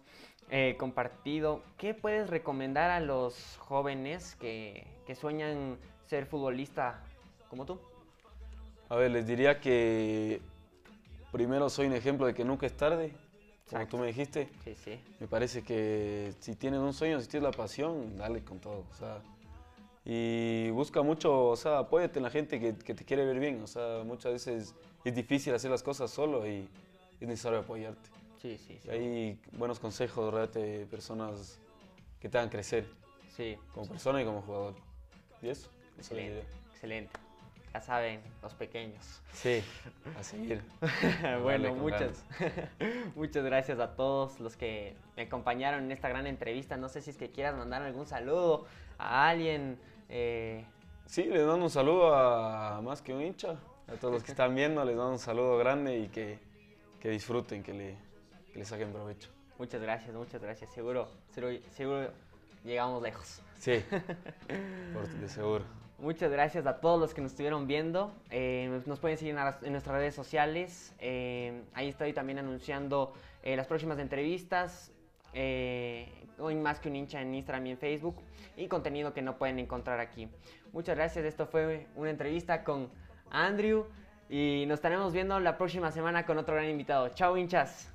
eh, 0.50 0.76
compartido, 0.78 1.62
¿qué 1.78 1.94
puedes 1.94 2.28
recomendar 2.28 2.90
a 2.90 3.00
los 3.00 3.56
jóvenes 3.56 4.37
que, 4.37 4.87
que 5.06 5.14
sueñan 5.14 5.78
ser 6.04 6.26
futbolista 6.26 7.02
como 7.48 7.64
tú? 7.64 7.80
A 8.90 8.96
ver, 8.96 9.12
les 9.12 9.24
diría 9.24 9.61
que 9.61 10.40
primero 11.31 11.70
soy 11.70 11.87
un 11.87 11.92
ejemplo 11.92 12.26
de 12.26 12.35
que 12.35 12.44
nunca 12.44 12.66
es 12.66 12.76
tarde, 12.76 13.11
como 13.68 13.83
Exacto. 13.83 13.88
tú 13.96 13.98
me 13.98 14.09
dijiste. 14.09 14.48
Sí, 14.64 14.74
sí. 14.74 14.98
Me 15.20 15.29
parece 15.29 15.62
que 15.62 16.35
si 16.40 16.57
tienes 16.57 16.81
un 16.81 16.92
sueño, 16.92 17.20
si 17.20 17.29
tienes 17.29 17.48
la 17.48 17.57
pasión, 17.57 18.16
dale 18.16 18.42
con 18.42 18.59
todo. 18.59 18.85
O 18.90 18.94
sea, 18.94 19.22
y 20.05 20.70
busca 20.70 21.03
mucho, 21.03 21.50
o 21.50 21.57
sea, 21.57 21.79
apóyate 21.79 22.18
en 22.18 22.24
la 22.24 22.31
gente 22.31 22.59
que, 22.59 22.74
que 22.74 22.94
te 22.94 23.05
quiere 23.05 23.24
ver 23.24 23.38
bien. 23.38 23.62
O 23.62 23.68
sea, 23.68 24.03
muchas 24.05 24.33
veces 24.33 24.74
es 25.05 25.14
difícil 25.14 25.55
hacer 25.55 25.70
las 25.70 25.85
cosas 25.85 26.11
solo 26.11 26.44
y 26.48 26.68
es 27.20 27.29
necesario 27.29 27.61
apoyarte. 27.61 28.11
Sí, 28.42 28.59
sí, 28.59 28.76
sí. 28.83 28.88
Y 28.88 28.90
hay 28.90 29.38
buenos 29.53 29.79
consejos, 29.79 30.53
de 30.53 30.87
personas 30.90 31.61
que 32.18 32.29
te 32.29 32.38
hagan 32.38 32.50
crecer 32.50 32.87
Sí, 33.37 33.57
como 33.72 33.87
persona 33.87 34.20
y 34.20 34.24
como 34.24 34.42
jugador. 34.42 34.74
¿Y 35.42 35.48
eso? 35.48 35.68
Eso 35.96 36.14
excelente, 36.16 36.35
diría. 36.35 36.48
excelente. 36.72 37.29
Ya 37.72 37.80
saben, 37.80 38.20
los 38.42 38.52
pequeños. 38.54 39.22
Sí, 39.33 39.62
a 40.18 40.22
seguir. 40.24 40.62
bueno, 41.42 41.72
muchas, 41.74 42.24
muchas 43.14 43.44
gracias 43.44 43.78
a 43.78 43.94
todos 43.94 44.40
los 44.40 44.56
que 44.56 44.96
me 45.16 45.22
acompañaron 45.22 45.85
en 45.85 45.92
esta 45.92 46.09
gran 46.09 46.26
entrevista. 46.26 46.76
No 46.76 46.88
sé 46.88 47.00
si 47.00 47.11
es 47.11 47.16
que 47.16 47.30
quieras 47.30 47.54
mandar 47.56 47.83
algún 47.83 48.06
saludo 48.06 48.66
a 48.98 49.28
alguien. 49.28 49.78
eh, 50.09 50.64
Sí, 51.06 51.24
les 51.24 51.44
mando 51.46 51.64
un 51.64 51.70
saludo 51.70 52.14
a 52.14 52.80
más 52.83 53.02
que 53.02 53.12
un 53.14 53.22
hincha. 53.22 53.56
A 53.88 53.92
todos 54.00 54.14
los 54.14 54.22
que 54.22 54.30
están 54.33 54.54
viendo, 54.54 54.85
les 54.85 54.96
mando 54.96 55.12
un 55.12 55.18
saludo 55.18 55.56
grande 55.59 55.98
y 55.98 56.09
que, 56.09 56.38
que 57.00 57.09
disfruten, 57.11 57.62
que 57.62 57.72
le, 57.72 57.96
que 58.52 58.59
le 58.59 58.64
saquen 58.64 58.92
provecho. 58.92 59.30
muchas 59.59 59.80
gracias, 59.80 60.14
muchas 60.14 60.40
gracias. 60.42 60.70
Seguro, 60.70 61.09
seguro, 61.33 61.56
seguro 61.70 62.11
llegamos 62.64 63.02
lejos. 63.02 63.42
Sí, 63.59 63.83
por, 64.92 65.09
de 65.09 65.28
seguro. 65.28 65.64
Muchas 66.00 66.32
gracias 66.32 66.66
a 66.66 66.80
todos 66.80 66.98
los 66.98 67.12
que 67.12 67.20
nos 67.20 67.32
estuvieron 67.32 67.66
viendo. 67.66 68.10
Eh, 68.30 68.80
nos 68.86 68.98
pueden 69.00 69.18
seguir 69.18 69.36
en, 69.36 69.72
nuestras 69.72 69.96
redes 69.96 70.14
sociales. 70.14 70.94
Eh, 70.98 71.62
ahí 71.74 71.88
estoy 71.88 72.14
también 72.14 72.38
anunciando 72.38 73.12
eh, 73.42 73.54
las 73.54 73.66
próximas 73.66 73.98
entrevistas. 73.98 74.92
Eh, 75.34 76.08
hoy 76.38 76.54
más 76.54 76.80
que 76.80 76.88
un 76.88 76.96
hincha 76.96 77.20
en 77.20 77.34
Instagram 77.34 77.66
y 77.66 77.70
en 77.72 77.78
Facebook. 77.78 78.16
Y 78.56 78.66
contenido 78.66 79.12
que 79.12 79.20
no 79.20 79.36
pueden 79.36 79.58
encontrar 79.58 80.00
aquí. 80.00 80.30
Muchas 80.72 80.96
gracias. 80.96 81.26
Esto 81.26 81.46
fue 81.46 81.86
una 81.94 82.08
entrevista 82.08 82.64
con 82.64 82.88
Andrew. 83.30 83.84
Y 84.30 84.64
nos 84.68 84.76
estaremos 84.76 85.12
viendo 85.12 85.38
la 85.38 85.58
próxima 85.58 85.90
semana 85.92 86.24
con 86.24 86.38
otro 86.38 86.54
gran 86.54 86.70
invitado. 86.70 87.10
Chao 87.10 87.36
hinchas. 87.36 87.92